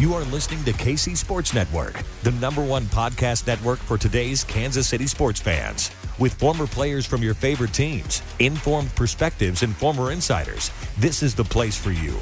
You 0.00 0.14
are 0.14 0.24
listening 0.24 0.64
to 0.64 0.72
KC 0.72 1.14
Sports 1.14 1.52
Network, 1.52 2.02
the 2.22 2.30
number 2.30 2.64
one 2.64 2.84
podcast 2.84 3.46
network 3.46 3.78
for 3.78 3.98
today's 3.98 4.42
Kansas 4.44 4.88
City 4.88 5.06
sports 5.06 5.40
fans. 5.40 5.90
With 6.18 6.32
former 6.32 6.66
players 6.66 7.04
from 7.04 7.22
your 7.22 7.34
favorite 7.34 7.74
teams, 7.74 8.22
informed 8.38 8.96
perspectives, 8.96 9.62
and 9.62 9.76
former 9.76 10.10
insiders, 10.10 10.70
this 10.96 11.22
is 11.22 11.34
the 11.34 11.44
place 11.44 11.76
for 11.76 11.90
you. 11.90 12.12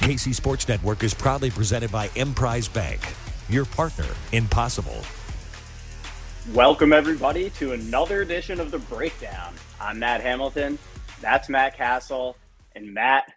KC 0.00 0.34
Sports 0.34 0.66
Network 0.68 1.02
is 1.02 1.12
proudly 1.12 1.50
presented 1.50 1.92
by 1.92 2.08
Emprise 2.16 2.66
Bank, 2.66 2.98
your 3.50 3.66
partner 3.66 4.08
in 4.32 4.48
possible. 4.48 5.02
Welcome, 6.54 6.94
everybody, 6.94 7.50
to 7.58 7.74
another 7.74 8.22
edition 8.22 8.58
of 8.58 8.70
The 8.70 8.78
Breakdown. 8.78 9.52
I'm 9.78 9.98
Matt 9.98 10.22
Hamilton. 10.22 10.78
That's 11.20 11.50
Matt 11.50 11.76
Castle. 11.76 12.38
And 12.74 12.94
Matt, 12.94 13.30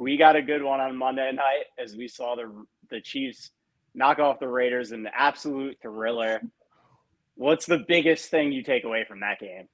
we 0.00 0.16
got 0.16 0.36
a 0.36 0.42
good 0.42 0.62
one 0.62 0.80
on 0.80 0.96
Monday 0.96 1.32
night 1.32 1.64
as 1.78 1.96
we 1.96 2.08
saw 2.08 2.34
the 2.34 2.50
the 2.90 3.00
Chiefs 3.00 3.50
knock 3.94 4.18
off 4.18 4.38
the 4.38 4.48
Raiders 4.48 4.92
in 4.92 5.02
the 5.02 5.14
absolute 5.18 5.78
thriller. 5.80 6.42
What's 7.34 7.66
the 7.66 7.84
biggest 7.88 8.30
thing 8.30 8.52
you 8.52 8.62
take 8.62 8.84
away 8.84 9.04
from 9.06 9.20
that 9.20 9.40
game? 9.40 9.68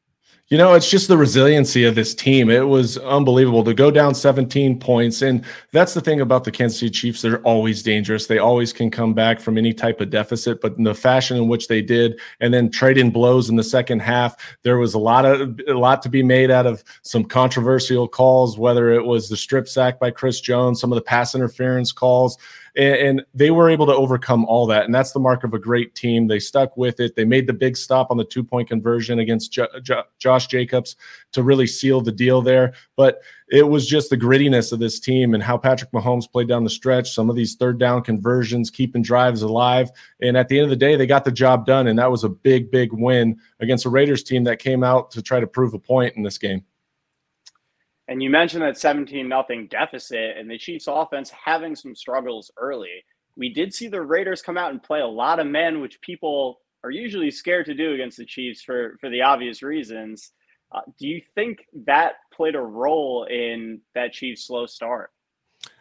You 0.49 0.59
know, 0.59 0.75
it's 0.75 0.91
just 0.91 1.09
the 1.09 1.17
resiliency 1.17 1.85
of 1.85 1.95
this 1.95 2.15
team. 2.15 2.51
It 2.51 2.69
was 2.69 2.99
unbelievable 2.99 3.65
to 3.65 3.73
go 3.73 3.91
down 3.91 4.15
17 4.15 4.79
points. 4.79 5.23
And 5.23 5.45
that's 5.73 5.95
the 5.95 6.01
thing 6.01 6.21
about 6.21 6.45
the 6.45 6.51
Kansas 6.51 6.79
City 6.79 6.91
Chiefs. 6.91 7.23
They're 7.23 7.41
always 7.41 7.83
dangerous. 7.83 8.27
They 8.27 8.39
always 8.39 8.73
can 8.73 8.91
come 8.91 9.15
back 9.15 9.41
from 9.41 9.57
any 9.57 9.73
type 9.73 10.01
of 10.01 10.11
deficit, 10.11 10.61
but 10.61 10.77
in 10.77 10.85
the 10.85 10.95
fashion 10.95 11.39
in 11.39 11.49
which 11.49 11.69
they 11.69 11.81
did, 11.81 12.21
and 12.41 12.53
then 12.53 12.71
trading 12.71 13.11
blows 13.11 13.49
in 13.49 13.57
the 13.57 13.65
second 13.65 14.01
half, 14.01 14.37
there 14.63 14.77
was 14.77 14.93
a 14.93 14.99
lot 14.99 15.25
of 15.25 15.59
a 15.69 15.73
lot 15.73 16.03
to 16.03 16.11
be 16.11 16.23
made 16.23 16.51
out 16.51 16.67
of 16.67 16.85
some 17.03 17.25
controversial 17.25 18.07
calls, 18.07 18.59
whether 18.59 18.91
it 18.91 19.05
was 19.05 19.31
the 19.31 19.37
strip 19.37 19.69
sack 19.69 19.99
by 19.99 20.11
Chris 20.11 20.41
Jones, 20.41 20.81
some 20.81 20.93
of 20.93 20.97
the 20.97 21.03
pass 21.03 21.35
interference 21.35 21.93
calls 21.93 22.37
and, 22.77 22.95
and, 22.97 23.27
they 23.35 23.51
were 23.51 23.69
able 23.69 23.87
to 23.87 23.95
overcome 23.95 24.45
all 24.47 24.67
that. 24.67 24.85
And 24.85 24.95
that's 24.95 25.13
the 25.13 25.21
mark 25.21 25.45
of 25.45 25.53
a 25.53 25.59
great 25.59 25.95
team. 25.95 26.27
They 26.27 26.39
stuck 26.39 26.77
with 26.77 27.01
it. 27.01 27.15
They 27.15 27.25
made 27.25 27.47
the 27.47 27.53
big 27.53 27.77
stop 27.77 28.11
on 28.11 28.17
the 28.17 28.25
two 28.25 28.43
point 28.43 28.69
conversion 28.69 29.19
against 29.19 29.53
jo- 29.53 29.69
jo- 29.83 30.05
Josh 30.19 30.47
Jacobs 30.47 30.97
to 31.33 31.43
really 31.43 31.67
seal 31.67 32.01
the 32.01 32.13
deal 32.13 32.41
there. 32.41 32.73
But 32.97 33.21
it 33.51 33.69
was 33.69 33.87
just 33.87 34.09
the 34.11 34.17
grittiness 34.17 34.73
of 34.73 34.79
this 34.79 34.99
team 34.99 35.35
and 35.35 35.43
how 35.43 35.59
Patrick 35.59 35.93
Mahomes 35.93 36.31
played 36.31 36.49
down 36.49 36.65
the 36.65 36.71
stretch, 36.71 37.13
some 37.13 37.29
of 37.29 37.37
these 37.37 37.55
third 37.57 37.79
down 37.79 38.03
conversions, 38.03 38.71
keeping 38.71 39.03
drives 39.03 39.43
alive. 39.43 39.91
And 40.23 40.37
at 40.37 40.49
the 40.49 40.59
end 40.59 40.65
of 40.65 40.71
the 40.71 40.77
day, 40.77 40.97
they 40.97 41.07
got 41.07 41.25
the 41.25 41.33
job 41.33 41.67
done. 41.67 41.89
And 41.89 41.99
that 41.99 42.11
was 42.11 42.25
a 42.25 42.29
big, 42.31 42.71
big 42.71 42.93
win 42.93 43.39
against 43.61 43.85
a 43.85 43.91
Raiders 43.91 44.23
team 44.23 44.45
that 44.45 44.59
came 44.59 44.83
out 44.83 45.11
to 45.11 45.23
try 45.23 45.41
to 45.41 45.47
prove 45.47 45.75
a 45.75 45.79
point 45.79 46.17
in 46.17 46.23
this 46.23 46.39
game. 46.39 46.65
And 48.09 48.23
you 48.23 48.31
mentioned 48.31 48.63
that 48.63 48.79
17 48.79 49.29
nothing 49.29 49.69
deficit 49.69 50.37
and 50.37 50.51
the 50.51 50.59
Chiefs 50.59 50.87
offense 50.89 51.31
having 51.31 51.77
some 51.77 51.95
struggles 51.95 52.51
early. 52.57 53.05
We 53.37 53.53
did 53.53 53.73
see 53.73 53.89
the 53.89 54.03
Raiders 54.03 54.43
come 54.43 54.59
out 54.59 54.73
and 54.73 54.83
play 54.83 55.01
a 55.01 55.07
lot 55.07 55.39
of 55.39 55.47
men, 55.47 55.81
which 55.81 56.01
people 56.01 56.59
are 56.85 56.91
usually 56.91 57.31
scared 57.31 57.67
to 57.67 57.75
do 57.75 57.95
against 57.95 58.19
the 58.19 58.27
Chiefs 58.27 58.63
for, 58.63 58.97
for 59.01 59.09
the 59.09 59.23
obvious 59.23 59.63
reasons. 59.63 60.33
Uh, 60.75 60.81
do 60.99 61.07
you 61.07 61.21
think 61.35 61.65
that 61.87 62.15
played 62.35 62.55
a 62.55 62.61
role 62.61 63.25
in 63.31 63.81
that 63.95 64.13
Chiefs 64.13 64.47
slow 64.47 64.67
start? 64.67 65.11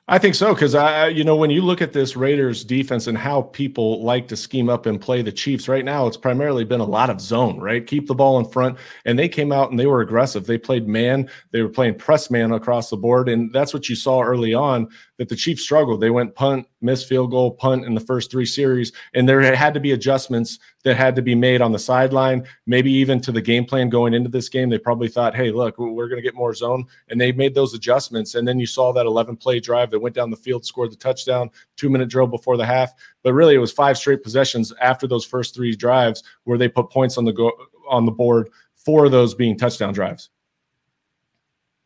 I 0.07 0.17
think 0.17 0.35
so 0.35 0.53
because 0.53 0.75
I, 0.75 1.07
you 1.07 1.23
know, 1.23 1.35
when 1.38 1.51
you 1.51 1.62
look 1.62 1.81
at 1.81 1.94
this 1.94 2.16
Raiders 2.17 2.66
defense 2.66 3.07
and 3.07 3.17
how 3.17 3.44
people 3.44 4.03
like 4.03 4.28
to 4.29 4.35
scheme 4.35 4.67
up 4.67 4.85
and 4.85 5.00
play 5.00 5.22
the 5.22 5.31
Chiefs 5.31 5.69
right 5.69 5.85
now, 5.85 6.06
it's 6.06 6.17
primarily 6.17 6.66
been 6.66 6.81
a 6.81 6.85
lot 6.85 7.09
of 7.09 7.22
zone, 7.22 7.59
right? 7.59 7.85
Keep 7.85 8.07
the 8.07 8.16
ball 8.16 8.38
in 8.39 8.45
front, 8.45 8.78
and 9.06 9.17
they 9.17 9.29
came 9.29 9.51
out 9.51 9.69
and 9.69 9.79
they 9.79 9.85
were 9.85 10.01
aggressive. 10.01 10.45
They 10.47 10.57
played 10.57 10.88
man, 10.88 11.29
they 11.51 11.62
were 11.62 11.69
playing 11.69 11.95
press 11.95 12.29
man 12.29 12.51
across 12.51 12.89
the 12.89 12.97
board, 12.97 13.29
and 13.29 13.53
that's 13.53 13.73
what 13.73 13.88
you 13.88 13.95
saw 13.95 14.22
early 14.22 14.53
on 14.53 14.89
that 15.17 15.29
the 15.29 15.35
Chiefs 15.35 15.63
struggled. 15.63 16.01
They 16.01 16.09
went 16.09 16.35
punt, 16.35 16.68
missed 16.81 17.08
field 17.08 17.31
goal, 17.31 17.52
punt 17.52 17.86
in 17.86 17.94
the 17.94 18.00
first 18.00 18.31
three 18.31 18.46
series, 18.46 18.92
and 19.14 19.28
there 19.28 19.56
had 19.56 19.74
to 19.74 19.80
be 19.80 19.92
adjustments 19.92 20.59
that 20.84 20.97
had 20.97 21.16
to 21.16 21.22
be 21.22 21.36
made 21.36 21.62
on 21.62 21.72
the 21.72 21.80
sideline, 21.80 22.46
maybe 22.66 22.92
even 22.92 23.19
to 23.22 23.31
the 23.31 23.42
game 23.42 23.66
plan 23.66 23.90
going 23.90 24.14
into 24.14 24.30
this 24.30 24.50
game. 24.50 24.69
They 24.69 24.78
probably 24.78 25.08
thought, 25.08 25.36
hey, 25.36 25.52
look, 25.52 25.78
we're 25.78 26.08
going 26.08 26.18
to 26.18 26.28
get 26.28 26.36
more 26.36 26.53
zone, 26.53 26.86
and 27.09 27.19
they 27.19 27.31
made 27.31 27.53
those 27.53 27.74
adjustments. 27.74 28.36
And 28.36 28.47
then 28.47 28.59
you 28.59 28.66
saw 28.66 28.92
that 28.94 29.06
11 29.06 29.38
play 29.38 29.59
drive 29.59 29.92
that 29.92 30.00
went 30.00 30.16
down 30.16 30.30
the 30.30 30.38
field, 30.38 30.66
scored 30.66 30.92
the 30.92 30.97
touchdown, 30.97 31.50
two 31.78 31.90
minute 31.90 32.09
drill 32.09 32.28
before 32.28 32.58
the 32.58 32.66
half. 32.66 32.94
But 33.24 33.34
really, 33.34 33.56
it 33.56 33.59
was 33.59 33.72
five 33.72 33.98
straight 33.98 34.24
possessions 34.24 34.74
after 34.81 35.08
those 35.08 35.25
first 35.25 35.56
three 35.56 35.75
drives 35.75 36.24
where 36.44 36.58
they 36.58 36.68
put 36.68 36.90
points 36.90 37.18
on 37.18 37.25
the 37.25 37.34
go 37.34 37.52
on 37.90 38.06
the 38.06 38.12
board. 38.12 38.50
Four 38.74 39.06
of 39.06 39.12
those 39.12 39.36
being 39.36 39.58
touchdown 39.58 39.94
drives. 39.94 40.30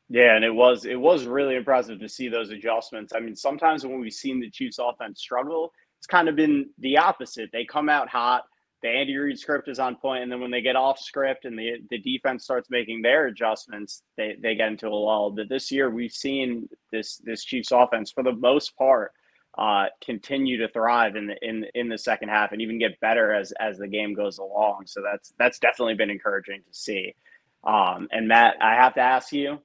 Yeah, 0.10 0.36
and 0.36 0.46
it 0.46 0.54
was 0.54 0.86
it 0.86 1.00
was 1.00 1.26
really 1.26 1.56
impressive 1.56 2.00
to 2.00 2.10
see 2.10 2.30
those 2.30 2.52
adjustments. 2.52 3.14
I 3.16 3.20
mean, 3.20 3.36
sometimes 3.36 3.86
when 3.86 4.00
we've 4.00 4.14
seen 4.14 4.40
the 4.40 4.50
Chiefs 4.52 4.78
offense 4.80 5.20
struggle, 5.20 5.72
it's 5.98 6.08
kind 6.08 6.30
of 6.30 6.36
been 6.36 6.70
the 6.80 6.98
opposite. 6.98 7.50
They 7.52 7.66
come 7.66 7.90
out 7.90 8.08
hot, 8.08 8.44
the 8.84 8.90
Andy 8.90 9.18
Reid 9.18 9.40
script 9.40 9.68
is 9.68 9.80
on 9.80 9.96
point, 9.96 10.22
and 10.22 10.32
then 10.32 10.42
when 10.42 10.52
they 10.52 10.62
get 10.62 10.76
off 10.76 11.00
script 11.00 11.46
and 11.46 11.58
the 11.58 11.78
the 11.90 11.98
defense 11.98 12.44
starts 12.44 12.70
making 12.70 13.02
their 13.02 13.26
adjustments, 13.26 14.04
they 14.16 14.36
they 14.40 14.54
get 14.56 14.68
into 14.68 14.88
a 14.88 14.90
lull. 14.90 15.32
But 15.32 15.50
this 15.50 15.72
year 15.72 15.90
we've 15.90 16.12
seen 16.12 16.70
this 16.92 17.18
this 17.26 17.44
Chiefs 17.44 17.72
offense 17.72 18.12
for 18.12 18.24
the 18.24 18.34
most 18.34 18.78
part 18.78 19.12
uh, 19.58 19.86
continue 20.04 20.58
to 20.58 20.68
thrive 20.72 21.16
in 21.16 21.26
the 21.28 21.36
in 21.42 21.66
in 21.74 21.90
the 21.90 21.98
second 21.98 22.30
half 22.30 22.52
and 22.52 22.62
even 22.62 22.78
get 22.78 23.00
better 23.00 23.34
as 23.34 23.52
as 23.54 23.80
the 23.80 23.88
game 23.88 24.14
goes 24.14 24.38
along. 24.38 24.84
So 24.86 25.02
that's 25.02 25.34
that's 25.40 25.58
definitely 25.58 25.96
been 25.96 26.12
encouraging 26.12 26.60
to 26.60 26.74
see. 26.74 27.16
Um, 27.64 28.08
and 28.12 28.28
Matt, 28.28 28.56
I 28.62 28.76
have 28.76 28.94
to 28.96 29.02
ask 29.02 29.34
you, 29.34 29.58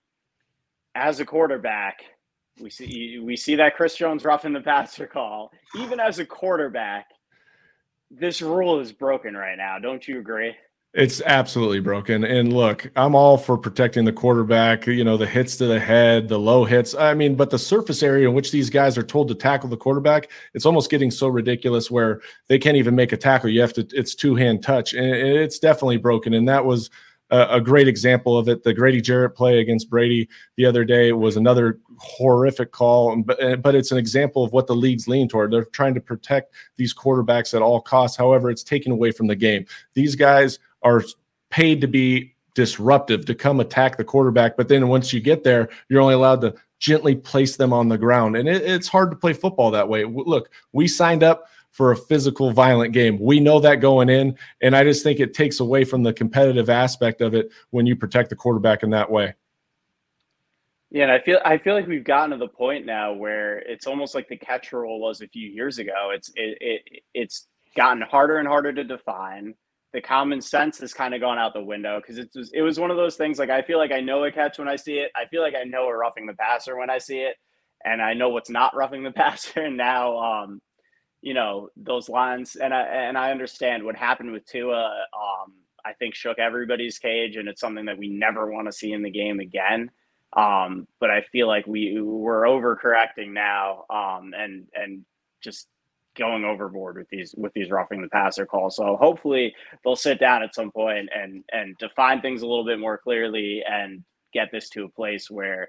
as 0.94 1.20
a 1.20 1.24
quarterback, 1.24 2.02
we 2.60 2.70
see 2.70 3.18
we 3.18 3.36
see 3.36 3.54
that 3.56 3.76
Chris 3.76 3.96
Jones 3.96 4.24
roughing 4.24 4.52
the 4.52 4.60
passer 4.60 5.06
call. 5.06 5.50
Even 5.76 6.00
as 6.00 6.18
a 6.18 6.26
quarterback, 6.26 7.06
this 8.10 8.42
rule 8.42 8.80
is 8.80 8.92
broken 8.92 9.34
right 9.34 9.56
now. 9.56 9.78
Don't 9.78 10.06
you 10.06 10.18
agree? 10.18 10.54
It's 10.92 11.22
absolutely 11.22 11.78
broken. 11.78 12.24
And 12.24 12.52
look, 12.52 12.90
I'm 12.96 13.14
all 13.14 13.38
for 13.38 13.56
protecting 13.56 14.04
the 14.04 14.12
quarterback, 14.12 14.88
you 14.88 15.04
know, 15.04 15.16
the 15.16 15.26
hits 15.26 15.56
to 15.58 15.66
the 15.66 15.78
head, 15.78 16.28
the 16.28 16.38
low 16.38 16.64
hits. 16.64 16.96
I 16.96 17.14
mean, 17.14 17.36
but 17.36 17.50
the 17.50 17.60
surface 17.60 18.02
area 18.02 18.28
in 18.28 18.34
which 18.34 18.50
these 18.50 18.68
guys 18.68 18.98
are 18.98 19.04
told 19.04 19.28
to 19.28 19.36
tackle 19.36 19.68
the 19.68 19.76
quarterback, 19.76 20.32
it's 20.52 20.66
almost 20.66 20.90
getting 20.90 21.12
so 21.12 21.28
ridiculous 21.28 21.92
where 21.92 22.20
they 22.48 22.58
can't 22.58 22.76
even 22.76 22.96
make 22.96 23.12
a 23.12 23.16
tackle. 23.16 23.50
You 23.50 23.60
have 23.60 23.72
to, 23.74 23.86
it's 23.92 24.16
two 24.16 24.34
hand 24.34 24.64
touch. 24.64 24.92
And 24.92 25.06
it's 25.06 25.60
definitely 25.60 25.98
broken. 25.98 26.34
And 26.34 26.48
that 26.48 26.64
was, 26.64 26.90
a, 27.30 27.60
great 27.60 27.88
example 27.88 28.36
of 28.36 28.48
it. 28.48 28.62
The 28.64 28.74
Grady 28.74 29.00
Jarrett 29.00 29.34
play 29.34 29.60
against 29.60 29.88
Brady 29.88 30.28
the 30.56 30.66
other 30.66 30.84
day 30.84 31.12
was 31.12 31.36
another 31.36 31.78
horrific 31.98 32.72
call, 32.72 33.22
but, 33.22 33.38
it's 33.74 33.92
an 33.92 33.98
example 33.98 34.44
of 34.44 34.52
what 34.52 34.66
the 34.66 34.74
league's 34.74 35.06
lean 35.06 35.28
toward. 35.28 35.52
They're 35.52 35.64
trying 35.66 35.94
to 35.94 36.00
protect 36.00 36.54
these 36.76 36.92
quarterbacks 36.92 37.54
at 37.54 37.62
all 37.62 37.80
costs. 37.80 38.16
However, 38.16 38.50
it's 38.50 38.64
taken 38.64 38.92
away 38.92 39.12
from 39.12 39.26
the 39.26 39.36
game. 39.36 39.66
These 39.94 40.16
guys 40.16 40.58
are 40.82 41.02
paid 41.50 41.80
to 41.80 41.86
be 41.86 42.34
disruptive 42.54 43.24
to 43.26 43.34
come 43.34 43.60
attack 43.60 43.96
the 43.96 44.04
quarterback, 44.04 44.56
but 44.56 44.68
then 44.68 44.88
once 44.88 45.12
you 45.12 45.20
get 45.20 45.44
there, 45.44 45.68
you're 45.88 46.00
only 46.00 46.14
allowed 46.14 46.40
to 46.40 46.54
gently 46.80 47.14
place 47.14 47.56
them 47.56 47.72
on 47.72 47.88
the 47.88 47.98
ground. 47.98 48.36
And 48.36 48.48
it, 48.48 48.62
it's 48.62 48.88
hard 48.88 49.10
to 49.10 49.16
play 49.16 49.34
football 49.34 49.70
that 49.70 49.88
way. 49.88 50.04
Look, 50.04 50.50
we 50.72 50.88
signed 50.88 51.22
up 51.22 51.44
for 51.70 51.92
a 51.92 51.96
physical, 51.96 52.50
violent 52.52 52.92
game. 52.92 53.18
We 53.18 53.40
know 53.40 53.60
that 53.60 53.76
going 53.76 54.08
in, 54.08 54.36
and 54.60 54.76
I 54.76 54.84
just 54.84 55.02
think 55.02 55.20
it 55.20 55.34
takes 55.34 55.60
away 55.60 55.84
from 55.84 56.02
the 56.02 56.12
competitive 56.12 56.68
aspect 56.68 57.20
of 57.20 57.34
it 57.34 57.50
when 57.70 57.86
you 57.86 57.96
protect 57.96 58.30
the 58.30 58.36
quarterback 58.36 58.82
in 58.82 58.90
that 58.90 59.10
way. 59.10 59.34
Yeah, 60.90 61.04
and 61.04 61.12
I 61.12 61.20
feel 61.20 61.38
I 61.44 61.56
feel 61.56 61.74
like 61.74 61.86
we've 61.86 62.04
gotten 62.04 62.30
to 62.30 62.36
the 62.36 62.48
point 62.48 62.84
now 62.84 63.12
where 63.12 63.60
it's 63.60 63.86
almost 63.86 64.14
like 64.14 64.28
the 64.28 64.36
catch 64.36 64.72
rule 64.72 65.00
was 65.00 65.20
a 65.20 65.28
few 65.28 65.48
years 65.48 65.78
ago. 65.78 66.10
It's 66.12 66.30
it, 66.34 66.58
it 66.60 67.02
it's 67.14 67.46
gotten 67.76 68.02
harder 68.02 68.38
and 68.38 68.48
harder 68.48 68.72
to 68.72 68.82
define. 68.82 69.54
The 69.92 70.00
common 70.00 70.40
sense 70.40 70.78
has 70.80 70.92
kind 70.92 71.14
of 71.14 71.20
gone 71.20 71.38
out 71.38 71.52
the 71.54 71.62
window 71.62 72.00
because 72.00 72.18
it 72.18 72.30
was 72.34 72.50
it 72.52 72.62
was 72.62 72.80
one 72.80 72.90
of 72.90 72.96
those 72.96 73.14
things 73.14 73.38
like 73.38 73.50
I 73.50 73.62
feel 73.62 73.78
like 73.78 73.92
I 73.92 74.00
know 74.00 74.24
a 74.24 74.32
catch 74.32 74.58
when 74.58 74.68
I 74.68 74.74
see 74.74 74.98
it. 74.98 75.12
I 75.14 75.26
feel 75.26 75.42
like 75.42 75.54
I 75.54 75.62
know 75.62 75.86
a 75.86 75.96
roughing 75.96 76.26
the 76.26 76.34
passer 76.34 76.76
when 76.76 76.90
I 76.90 76.98
see 76.98 77.20
it, 77.20 77.36
and 77.84 78.02
I 78.02 78.14
know 78.14 78.30
what's 78.30 78.50
not 78.50 78.74
roughing 78.74 79.04
the 79.04 79.10
passer. 79.12 79.62
And 79.62 79.76
now, 79.76 80.18
um, 80.18 80.60
you 81.22 81.34
know, 81.34 81.68
those 81.76 82.08
lines, 82.08 82.56
and 82.56 82.72
I 82.72 82.82
and 82.82 83.18
I 83.18 83.30
understand 83.30 83.84
what 83.84 83.96
happened 83.96 84.32
with 84.32 84.46
Tua. 84.46 85.04
Um, 85.14 85.52
I 85.84 85.92
think 85.94 86.14
shook 86.14 86.38
everybody's 86.38 86.98
cage, 86.98 87.36
and 87.36 87.48
it's 87.48 87.60
something 87.60 87.86
that 87.86 87.98
we 87.98 88.08
never 88.08 88.50
want 88.50 88.66
to 88.66 88.72
see 88.72 88.92
in 88.92 89.02
the 89.02 89.10
game 89.10 89.40
again. 89.40 89.90
Um, 90.32 90.86
but 91.00 91.10
I 91.10 91.22
feel 91.32 91.48
like 91.48 91.66
we 91.66 92.00
we're 92.00 92.42
overcorrecting 92.42 93.32
now, 93.32 93.84
um, 93.90 94.32
and 94.36 94.66
and 94.74 95.04
just 95.40 95.68
going 96.16 96.44
overboard 96.44 96.96
with 96.96 97.08
these 97.08 97.34
with 97.36 97.52
these 97.52 97.70
roughing 97.70 98.02
the 98.02 98.08
passer 98.08 98.46
calls. 98.46 98.76
So 98.76 98.96
hopefully 98.96 99.54
they'll 99.84 99.96
sit 99.96 100.20
down 100.20 100.42
at 100.42 100.54
some 100.54 100.70
point 100.70 101.08
and 101.14 101.44
and 101.52 101.76
define 101.78 102.20
things 102.20 102.42
a 102.42 102.46
little 102.46 102.64
bit 102.64 102.78
more 102.78 102.98
clearly 102.98 103.62
and 103.68 104.04
get 104.32 104.50
this 104.52 104.68
to 104.70 104.84
a 104.84 104.88
place 104.88 105.30
where 105.30 105.68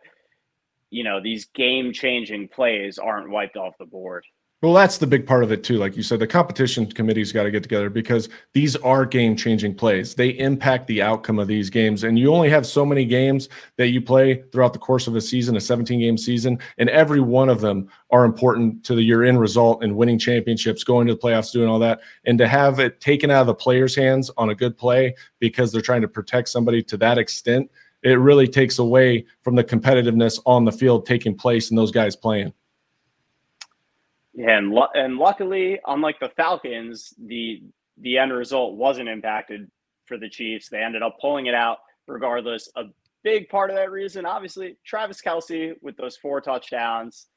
you 0.89 1.03
know 1.03 1.21
these 1.21 1.45
game 1.45 1.94
changing 1.94 2.48
plays 2.48 2.98
aren't 2.98 3.30
wiped 3.30 3.57
off 3.57 3.77
the 3.80 3.86
board. 3.86 4.25
Well, 4.62 4.74
that's 4.74 5.00
the 5.00 5.08
big 5.08 5.25
part 5.25 5.44
of 5.44 5.52
it 5.52 5.63
too. 5.63 5.78
Like 5.78 5.98
you 5.98 6.04
said, 6.04 6.19
the 6.19 6.28
competition 6.28 6.86
committee's 6.86 7.31
got 7.31 7.44
to 7.44 7.52
get 7.52 7.63
together 7.63 7.90
because 7.90 8.30
these 8.54 8.75
are 8.75 9.08
game-changing 9.08 9.74
plays. 9.74 10.13
They 10.13 10.30
impact 10.38 10.86
the 10.86 11.02
outcome 11.02 11.40
of 11.40 11.48
these 11.48 11.72
games, 11.72 12.04
and 12.04 12.19
you 12.19 12.31
only 12.31 12.48
have 12.52 12.68
so 12.68 12.86
many 12.86 13.04
games 13.04 13.50
that 13.78 13.88
you 13.88 14.04
play 14.04 14.44
throughout 14.52 14.74
the 14.74 14.78
course 14.78 15.08
of 15.08 15.16
a 15.16 15.22
season, 15.22 15.56
a 15.56 15.60
17-game 15.60 16.16
season, 16.16 16.60
and 16.78 16.92
every 16.92 17.22
one 17.22 17.50
of 17.50 17.60
them 17.60 17.90
are 18.12 18.24
important 18.24 18.84
to 18.84 18.94
the 18.94 19.02
your 19.02 19.24
end 19.24 19.40
result 19.40 19.84
and 19.84 19.96
winning 19.96 20.19
championships, 20.19 20.84
going 20.84 21.08
to 21.08 21.16
the 21.16 21.19
playoffs, 21.19 21.52
doing 21.52 21.68
all 21.68 21.80
that. 21.80 22.02
And 22.25 22.38
to 22.38 22.48
have 22.48 22.80
it 22.80 23.02
taken 23.02 23.31
out 23.31 23.42
of 23.42 23.48
the 23.48 23.56
players' 23.56 23.96
hands 23.96 24.30
on 24.38 24.52
a 24.52 24.56
good 24.56 24.78
play 24.78 25.16
because 25.40 25.72
they're 25.72 25.81
trying 25.81 26.02
to 26.02 26.08
protect 26.08 26.50
somebody 26.50 26.84
to 26.84 26.98
that 26.98 27.18
extent, 27.18 27.72
it 28.04 28.19
really 28.19 28.48
takes 28.48 28.78
away 28.78 29.25
from 29.42 29.56
the 29.56 29.63
competitiveness 29.63 30.40
on 30.46 30.66
the 30.66 30.72
field 30.72 31.08
taking 31.08 31.34
place 31.34 31.72
and 31.72 31.78
those 31.80 31.92
guys 31.92 32.16
playing. 32.16 32.54
Yeah, 34.33 34.57
and 34.57 34.78
and 34.94 35.18
luckily, 35.18 35.80
unlike 35.86 36.19
the 36.19 36.30
Falcons, 36.38 37.13
the 37.18 37.63
the 37.98 38.18
end 38.18 38.31
result 38.31 38.75
wasn't 38.75 39.10
impacted 39.10 39.69
for 40.06 40.18
the 40.18 40.30
Chiefs. 40.30 40.69
They 40.69 40.81
ended 40.81 41.04
up 41.04 41.18
pulling 41.19 41.48
it 41.48 41.56
out 41.56 41.80
regardless. 42.07 42.69
A 42.75 42.83
big 43.24 43.50
part 43.50 43.69
of 43.69 43.75
that 43.75 43.92
reason, 43.92 44.25
obviously, 44.25 44.78
Travis 44.86 45.22
Kelce 45.22 45.74
with 45.81 45.98
those 45.98 46.18
four 46.18 46.42
touchdowns. 46.42 47.28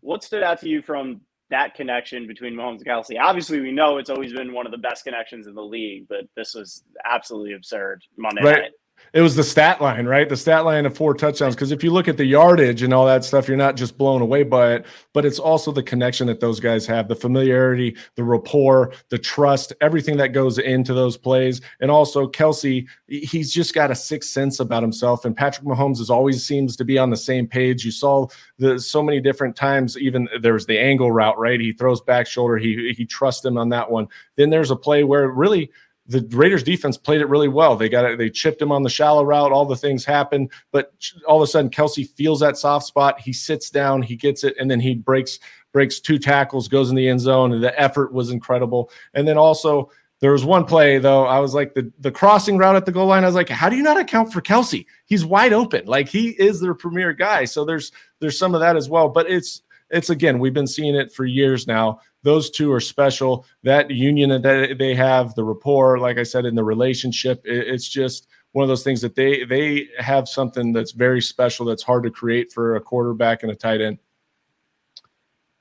What 0.00 0.22
stood 0.22 0.42
out 0.42 0.60
to 0.60 0.68
you 0.68 0.82
from 0.82 1.22
that 1.50 1.74
connection 1.74 2.26
between 2.26 2.54
Mahomes 2.54 2.78
and 2.78 2.86
Kelce? 2.86 3.20
Obviously, 3.20 3.60
we 3.60 3.72
know 3.72 3.98
it's 3.98 4.10
always 4.10 4.32
been 4.32 4.52
one 4.52 4.66
of 4.66 4.72
the 4.72 4.78
best 4.78 5.04
connections 5.04 5.46
in 5.46 5.54
the 5.54 5.62
league, 5.62 6.06
but 6.08 6.24
this 6.36 6.54
was 6.54 6.84
absolutely 7.04 7.54
absurd 7.54 8.02
Monday 8.16 8.42
right. 8.42 8.62
night 8.62 8.70
it 9.14 9.22
was 9.22 9.36
the 9.36 9.44
stat 9.44 9.80
line, 9.80 10.06
right? 10.06 10.28
The 10.28 10.36
stat 10.36 10.64
line 10.64 10.86
of 10.86 10.96
four 10.96 11.14
touchdowns. 11.14 11.54
Because 11.54 11.70
if 11.70 11.84
you 11.84 11.92
look 11.92 12.08
at 12.08 12.16
the 12.16 12.24
yardage 12.24 12.82
and 12.82 12.92
all 12.92 13.06
that 13.06 13.24
stuff, 13.24 13.46
you're 13.46 13.56
not 13.56 13.76
just 13.76 13.96
blown 13.96 14.20
away 14.20 14.42
by 14.42 14.74
it, 14.74 14.86
but 15.12 15.24
it's 15.24 15.38
also 15.38 15.70
the 15.70 15.84
connection 15.84 16.26
that 16.26 16.40
those 16.40 16.58
guys 16.58 16.84
have, 16.86 17.06
the 17.06 17.14
familiarity, 17.14 17.96
the 18.16 18.24
rapport, 18.24 18.92
the 19.10 19.18
trust, 19.18 19.72
everything 19.80 20.16
that 20.16 20.28
goes 20.28 20.58
into 20.58 20.94
those 20.94 21.16
plays. 21.16 21.60
And 21.80 21.92
also, 21.92 22.26
Kelce, 22.26 22.84
he's 23.06 23.52
just 23.52 23.72
got 23.72 23.92
a 23.92 23.94
sixth 23.94 24.30
sense 24.30 24.58
about 24.58 24.82
himself. 24.82 25.24
And 25.24 25.36
Patrick 25.36 25.64
Mahomes 25.64 26.00
is 26.00 26.10
always 26.10 26.44
seems 26.44 26.74
to 26.74 26.84
be 26.84 26.98
on 26.98 27.10
the 27.10 27.16
same 27.16 27.46
page. 27.46 27.84
You 27.84 27.92
saw 27.92 28.26
the 28.58 28.80
so 28.80 29.00
many 29.00 29.20
different 29.20 29.54
times, 29.54 29.96
even 29.96 30.28
there's 30.40 30.66
the 30.66 30.78
angle 30.78 31.12
route, 31.12 31.38
right? 31.38 31.60
He 31.60 31.72
throws 31.72 32.00
back 32.00 32.26
shoulder, 32.26 32.56
he 32.56 32.92
he 32.96 33.06
trusts 33.06 33.44
him 33.44 33.58
on 33.58 33.68
that 33.68 33.88
one. 33.88 34.08
Then 34.34 34.50
there's 34.50 34.72
a 34.72 34.76
play 34.76 35.04
where 35.04 35.28
really 35.28 35.70
the 36.06 36.26
Raiders 36.30 36.62
defense 36.62 36.96
played 36.96 37.20
it 37.20 37.28
really 37.28 37.48
well. 37.48 37.76
They 37.76 37.88
got 37.88 38.04
it, 38.04 38.18
they 38.18 38.30
chipped 38.30 38.60
him 38.60 38.70
on 38.72 38.82
the 38.82 38.90
shallow 38.90 39.24
route. 39.24 39.52
All 39.52 39.64
the 39.64 39.76
things 39.76 40.04
happen, 40.04 40.50
but 40.70 40.92
all 41.26 41.40
of 41.40 41.42
a 41.42 41.50
sudden 41.50 41.70
Kelce 41.70 42.08
feels 42.10 42.40
that 42.40 42.58
soft 42.58 42.86
spot. 42.86 43.20
He 43.20 43.32
sits 43.32 43.70
down, 43.70 44.02
he 44.02 44.16
gets 44.16 44.44
it, 44.44 44.54
and 44.58 44.70
then 44.70 44.80
he 44.80 44.94
breaks 44.94 45.38
breaks 45.72 45.98
two 46.00 46.18
tackles, 46.18 46.68
goes 46.68 46.90
in 46.90 46.96
the 46.96 47.08
end 47.08 47.20
zone, 47.20 47.52
and 47.52 47.62
the 47.62 47.78
effort 47.80 48.12
was 48.12 48.30
incredible. 48.30 48.90
And 49.14 49.26
then 49.26 49.38
also 49.38 49.90
there 50.20 50.32
was 50.32 50.44
one 50.44 50.64
play 50.64 50.98
though. 50.98 51.26
I 51.26 51.38
was 51.38 51.54
like 51.54 51.74
the 51.74 51.90
the 52.00 52.10
crossing 52.10 52.58
route 52.58 52.76
at 52.76 52.86
the 52.86 52.92
goal 52.92 53.06
line. 53.06 53.24
I 53.24 53.26
was 53.26 53.34
like, 53.34 53.48
how 53.48 53.68
do 53.68 53.76
you 53.76 53.82
not 53.82 54.00
account 54.00 54.32
for 54.32 54.40
Kelce? 54.40 54.86
He's 55.06 55.24
wide 55.24 55.52
open. 55.52 55.86
Like 55.86 56.08
he 56.08 56.30
is 56.30 56.60
their 56.60 56.74
premier 56.74 57.12
guy. 57.12 57.44
So 57.44 57.64
there's 57.64 57.92
there's 58.20 58.38
some 58.38 58.54
of 58.54 58.60
that 58.60 58.76
as 58.76 58.88
well. 58.88 59.08
But 59.08 59.30
it's 59.30 59.62
it's 59.90 60.10
again, 60.10 60.38
we've 60.38 60.54
been 60.54 60.66
seeing 60.66 60.94
it 60.94 61.12
for 61.12 61.24
years 61.24 61.66
now. 61.66 62.00
Those 62.24 62.50
two 62.50 62.72
are 62.72 62.80
special. 62.80 63.46
That 63.62 63.90
union 63.90 64.30
that 64.30 64.76
they 64.78 64.94
have, 64.94 65.34
the 65.34 65.44
rapport, 65.44 65.98
like 65.98 66.18
I 66.18 66.22
said, 66.22 66.46
in 66.46 66.54
the 66.54 66.64
relationship, 66.64 67.42
it's 67.44 67.86
just 67.86 68.26
one 68.52 68.62
of 68.62 68.68
those 68.68 68.82
things 68.82 69.00
that 69.02 69.14
they 69.14 69.44
they 69.44 69.88
have 69.98 70.28
something 70.28 70.72
that's 70.72 70.92
very 70.92 71.20
special 71.20 71.66
that's 71.66 71.82
hard 71.82 72.02
to 72.04 72.10
create 72.10 72.50
for 72.50 72.76
a 72.76 72.80
quarterback 72.80 73.42
and 73.42 73.52
a 73.52 73.54
tight 73.54 73.80
end. 73.80 73.98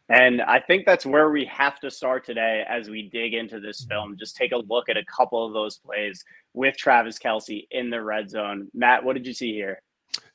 And 0.09 0.41
I 0.41 0.59
think 0.59 0.85
that's 0.85 1.05
where 1.05 1.31
we 1.31 1.43
have 1.45 1.79
to 1.79 1.89
start 1.89 2.25
today 2.25 2.63
as 2.69 2.89
we 2.89 3.09
dig 3.09 3.33
into 3.33 3.59
this 3.59 3.81
mm-hmm. 3.81 3.89
film. 3.89 4.17
Just 4.17 4.35
take 4.35 4.51
a 4.51 4.57
look 4.57 4.89
at 4.89 4.97
a 4.97 5.05
couple 5.05 5.45
of 5.45 5.53
those 5.53 5.77
plays 5.77 6.23
with 6.53 6.77
Travis 6.77 7.17
Kelce 7.19 7.67
in 7.71 7.89
the 7.89 8.01
red 8.01 8.29
zone. 8.29 8.69
Matt, 8.73 9.03
what 9.03 9.13
did 9.13 9.25
you 9.25 9.33
see 9.33 9.53
here? 9.53 9.81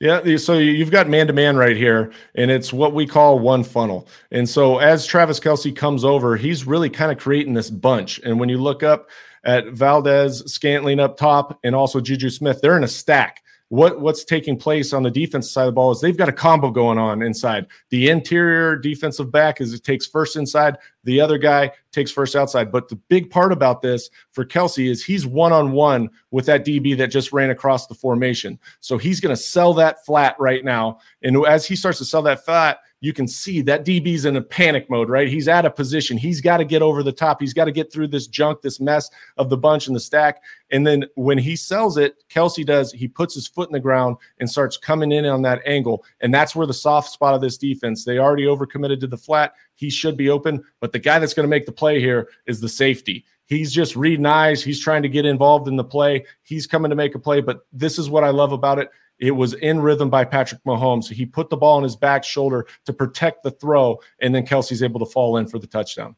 Yeah, 0.00 0.36
so 0.36 0.58
you've 0.58 0.92
got 0.92 1.08
man 1.08 1.26
to 1.26 1.32
man 1.32 1.56
right 1.56 1.76
here, 1.76 2.12
and 2.36 2.52
it's 2.52 2.72
what 2.72 2.94
we 2.94 3.04
call 3.04 3.40
one 3.40 3.64
funnel. 3.64 4.06
And 4.30 4.48
so 4.48 4.78
as 4.78 5.04
Travis 5.04 5.40
Kelce 5.40 5.74
comes 5.74 6.04
over, 6.04 6.36
he's 6.36 6.66
really 6.66 6.88
kind 6.88 7.10
of 7.10 7.18
creating 7.18 7.54
this 7.54 7.68
bunch. 7.68 8.20
And 8.20 8.38
when 8.38 8.48
you 8.48 8.58
look 8.58 8.84
up 8.84 9.10
at 9.42 9.68
Valdes-Scantling 9.68 11.00
up 11.00 11.16
top 11.16 11.58
and 11.64 11.74
also 11.74 12.00
Juju 12.00 12.30
Smith, 12.30 12.60
they're 12.60 12.76
in 12.76 12.84
a 12.84 12.88
stack 12.88 13.42
what 13.68 14.00
what's 14.00 14.24
taking 14.24 14.56
place 14.56 14.92
on 14.92 15.02
the 15.02 15.10
defense 15.10 15.50
side 15.50 15.62
of 15.62 15.68
the 15.68 15.72
ball 15.72 15.90
is 15.90 16.00
they've 16.00 16.16
got 16.16 16.28
a 16.28 16.32
combo 16.32 16.70
going 16.70 16.98
on 16.98 17.22
inside. 17.22 17.66
The 17.90 18.08
interior 18.08 18.76
defensive 18.76 19.30
back 19.30 19.60
is 19.60 19.74
it 19.74 19.84
takes 19.84 20.06
first 20.06 20.36
inside, 20.36 20.78
the 21.04 21.20
other 21.20 21.38
guy 21.38 21.72
takes 21.92 22.10
first 22.10 22.36
outside. 22.36 22.70
But 22.70 22.88
the 22.88 22.96
big 22.96 23.30
part 23.30 23.52
about 23.52 23.82
this 23.82 24.10
for 24.32 24.44
Kelce 24.44 24.90
is 24.90 25.04
he's 25.04 25.26
one 25.26 25.52
on 25.52 25.72
one 25.72 26.10
with 26.30 26.46
that 26.46 26.64
DB 26.64 26.96
that 26.98 27.08
just 27.08 27.32
ran 27.32 27.50
across 27.50 27.86
the 27.86 27.94
formation. 27.94 28.58
So 28.80 28.98
he's 28.98 29.20
going 29.20 29.34
to 29.34 29.40
sell 29.40 29.72
that 29.74 30.04
flat 30.04 30.36
right 30.38 30.64
now. 30.64 30.98
And 31.22 31.44
as 31.46 31.66
he 31.66 31.76
starts 31.76 31.98
to 31.98 32.04
sell 32.04 32.22
that 32.22 32.44
flat, 32.44 32.78
you 33.00 33.12
can 33.12 33.28
see 33.28 33.62
that 33.62 33.84
DB's 33.84 34.24
in 34.24 34.36
a 34.36 34.42
panic 34.42 34.90
mode, 34.90 35.08
right? 35.08 35.28
He's 35.28 35.48
out 35.48 35.64
of 35.64 35.76
position. 35.76 36.16
He's 36.16 36.40
got 36.40 36.56
to 36.56 36.64
get 36.64 36.82
over 36.82 37.02
the 37.02 37.12
top. 37.12 37.40
He's 37.40 37.54
got 37.54 37.66
to 37.66 37.72
get 37.72 37.92
through 37.92 38.08
this 38.08 38.26
junk, 38.26 38.60
this 38.60 38.80
mess 38.80 39.08
of 39.36 39.50
the 39.50 39.56
bunch 39.56 39.86
and 39.86 39.94
the 39.94 40.00
stack. 40.00 40.42
And 40.70 40.86
then 40.86 41.04
when 41.14 41.38
he 41.38 41.54
sells 41.54 41.96
it, 41.96 42.24
Kelce 42.28 42.66
does, 42.66 42.92
he 42.92 43.06
puts 43.06 43.34
his 43.34 43.46
foot 43.46 43.68
in 43.68 43.72
the 43.72 43.80
ground 43.80 44.16
and 44.40 44.50
starts 44.50 44.76
coming 44.76 45.12
in 45.12 45.24
on 45.26 45.42
that 45.42 45.62
angle. 45.64 46.04
And 46.20 46.34
that's 46.34 46.56
where 46.56 46.66
the 46.66 46.74
soft 46.74 47.10
spot 47.10 47.34
of 47.34 47.40
this 47.40 47.56
defense, 47.56 48.04
they 48.04 48.18
already 48.18 48.44
overcommitted 48.44 49.00
to 49.00 49.06
the 49.06 49.16
flat. 49.16 49.52
He 49.76 49.90
should 49.90 50.16
be 50.16 50.28
open. 50.28 50.64
But 50.80 50.87
the 50.92 50.98
guy 50.98 51.18
that's 51.18 51.34
going 51.34 51.44
to 51.44 51.50
make 51.50 51.66
the 51.66 51.72
play 51.72 52.00
here 52.00 52.28
is 52.46 52.60
the 52.60 52.68
safety. 52.68 53.24
He's 53.46 53.72
just 53.72 53.96
reading 53.96 54.26
eyes. 54.26 54.62
He's 54.62 54.80
trying 54.80 55.02
to 55.02 55.08
get 55.08 55.24
involved 55.24 55.68
in 55.68 55.76
the 55.76 55.84
play. 55.84 56.24
He's 56.42 56.66
coming 56.66 56.90
to 56.90 56.96
make 56.96 57.14
a 57.14 57.18
play. 57.18 57.40
But 57.40 57.60
this 57.72 57.98
is 57.98 58.10
what 58.10 58.24
I 58.24 58.30
love 58.30 58.52
about 58.52 58.78
it 58.78 58.90
it 59.18 59.32
was 59.32 59.54
in 59.54 59.80
rhythm 59.80 60.10
by 60.10 60.24
Patrick 60.24 60.62
Mahomes. 60.64 61.10
He 61.10 61.26
put 61.26 61.50
the 61.50 61.56
ball 61.56 61.76
on 61.76 61.82
his 61.82 61.96
back 61.96 62.24
shoulder 62.24 62.66
to 62.86 62.92
protect 62.92 63.42
the 63.42 63.50
throw, 63.50 63.98
and 64.20 64.34
then 64.34 64.46
Kelce's 64.46 64.82
able 64.82 65.00
to 65.00 65.06
fall 65.06 65.36
in 65.38 65.46
for 65.46 65.58
the 65.58 65.66
touchdown. 65.66 66.14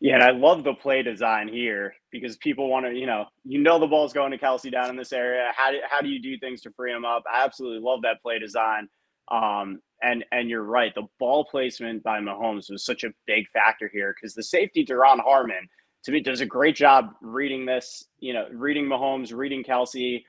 Yeah, 0.00 0.14
and 0.14 0.22
I 0.22 0.30
love 0.30 0.64
the 0.64 0.74
play 0.74 1.02
design 1.02 1.48
here 1.48 1.94
because 2.10 2.36
people 2.36 2.68
want 2.68 2.84
to, 2.86 2.92
you 2.92 3.06
know, 3.06 3.26
you 3.44 3.58
know 3.58 3.78
the 3.78 3.86
ball's 3.86 4.12
going 4.12 4.32
to 4.32 4.38
Kelce 4.38 4.70
down 4.70 4.90
in 4.90 4.96
this 4.96 5.12
area. 5.12 5.50
How 5.56 5.70
do, 5.70 5.78
how 5.88 6.02
do 6.02 6.08
you 6.08 6.20
do 6.20 6.38
things 6.38 6.60
to 6.62 6.70
free 6.72 6.92
him 6.92 7.04
up? 7.04 7.24
I 7.32 7.42
absolutely 7.42 7.80
love 7.80 8.02
that 8.02 8.20
play 8.20 8.38
design. 8.38 8.88
Um, 9.30 9.80
and 10.02 10.24
and 10.32 10.50
you're 10.50 10.62
right, 10.62 10.94
the 10.94 11.08
ball 11.18 11.44
placement 11.44 12.02
by 12.02 12.20
Mahomes 12.20 12.70
was 12.70 12.84
such 12.84 13.04
a 13.04 13.10
big 13.26 13.48
factor 13.52 13.90
here 13.92 14.14
because 14.14 14.34
the 14.34 14.42
safety 14.42 14.84
Duron 14.84 15.20
Harmon 15.20 15.68
to 16.04 16.12
me 16.12 16.20
does 16.20 16.40
a 16.40 16.46
great 16.46 16.76
job 16.76 17.10
reading 17.22 17.64
this, 17.64 18.04
you 18.20 18.34
know, 18.34 18.46
reading 18.52 18.84
Mahomes, 18.84 19.34
reading 19.34 19.64
Kelce, 19.64 20.22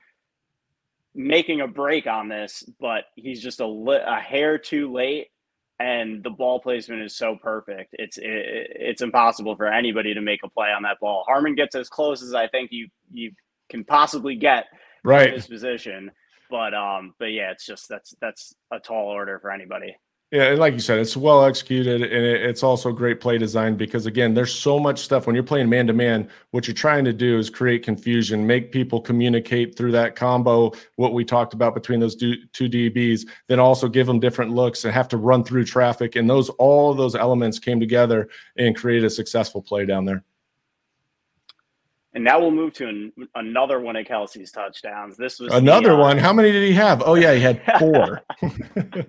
making 1.14 1.60
a 1.60 1.68
break 1.68 2.06
on 2.06 2.28
this, 2.28 2.64
but 2.80 3.04
he's 3.14 3.42
just 3.42 3.60
a, 3.60 3.66
li- 3.66 4.00
a 4.04 4.20
hair 4.20 4.58
too 4.58 4.92
late, 4.92 5.28
and 5.78 6.22
the 6.24 6.30
ball 6.30 6.60
placement 6.60 7.02
is 7.02 7.16
so 7.16 7.36
perfect. 7.36 7.94
It's 7.98 8.16
it, 8.16 8.24
it's 8.24 9.02
impossible 9.02 9.56
for 9.56 9.66
anybody 9.66 10.14
to 10.14 10.20
make 10.22 10.40
a 10.44 10.48
play 10.48 10.68
on 10.68 10.82
that 10.82 10.98
ball. 11.00 11.24
Harmon 11.26 11.54
gets 11.54 11.74
as 11.74 11.88
close 11.88 12.22
as 12.22 12.34
I 12.34 12.48
think 12.48 12.70
you 12.72 12.88
you 13.12 13.32
can 13.68 13.84
possibly 13.84 14.36
get 14.36 14.64
right 15.04 15.28
in 15.28 15.34
this 15.34 15.46
position, 15.46 16.10
but 16.50 16.74
um, 16.74 17.14
but 17.18 17.26
yeah, 17.26 17.50
it's 17.50 17.66
just 17.66 17.88
that's 17.88 18.14
that's 18.20 18.54
a 18.72 18.78
tall 18.78 19.08
order 19.08 19.38
for 19.38 19.50
anybody. 19.50 19.96
Yeah, 20.32 20.50
and 20.50 20.58
like 20.58 20.72
you 20.72 20.80
said, 20.80 20.98
it's 20.98 21.16
well 21.16 21.44
executed 21.44 22.02
and 22.02 22.26
it's 22.26 22.64
also 22.64 22.90
great 22.90 23.20
play 23.20 23.38
design 23.38 23.76
because 23.76 24.06
again, 24.06 24.34
there's 24.34 24.52
so 24.52 24.76
much 24.80 24.98
stuff 24.98 25.24
when 25.24 25.36
you're 25.36 25.44
playing 25.44 25.68
man 25.68 25.86
to 25.86 25.92
man. 25.92 26.28
What 26.50 26.66
you're 26.66 26.74
trying 26.74 27.04
to 27.04 27.12
do 27.12 27.38
is 27.38 27.48
create 27.48 27.84
confusion, 27.84 28.44
make 28.44 28.72
people 28.72 29.00
communicate 29.00 29.76
through 29.76 29.92
that 29.92 30.16
combo. 30.16 30.72
What 30.96 31.12
we 31.12 31.24
talked 31.24 31.54
about 31.54 31.74
between 31.74 32.00
those 32.00 32.16
two 32.16 32.34
DBs, 32.52 33.28
then 33.46 33.60
also 33.60 33.88
give 33.88 34.08
them 34.08 34.18
different 34.18 34.50
looks 34.50 34.84
and 34.84 34.92
have 34.92 35.06
to 35.08 35.16
run 35.16 35.44
through 35.44 35.64
traffic. 35.64 36.16
And 36.16 36.28
those 36.28 36.48
all 36.48 36.90
of 36.90 36.96
those 36.96 37.14
elements 37.14 37.60
came 37.60 37.78
together 37.78 38.28
and 38.56 38.74
created 38.74 39.04
a 39.04 39.10
successful 39.10 39.62
play 39.62 39.86
down 39.86 40.06
there. 40.06 40.24
And 42.16 42.24
now 42.24 42.40
we'll 42.40 42.50
move 42.50 42.72
to 42.72 42.88
an, 42.88 43.12
another 43.34 43.78
one 43.78 43.94
of 43.94 44.06
Kelce's 44.06 44.50
touchdowns. 44.50 45.18
This 45.18 45.38
was 45.38 45.52
another 45.52 45.90
the, 45.90 45.96
uh, 45.96 46.00
one. 46.00 46.16
How 46.16 46.32
many 46.32 46.50
did 46.50 46.66
he 46.66 46.72
have? 46.72 47.02
Oh 47.04 47.14
yeah, 47.14 47.34
he 47.34 47.40
had 47.40 47.62
four. 47.78 48.22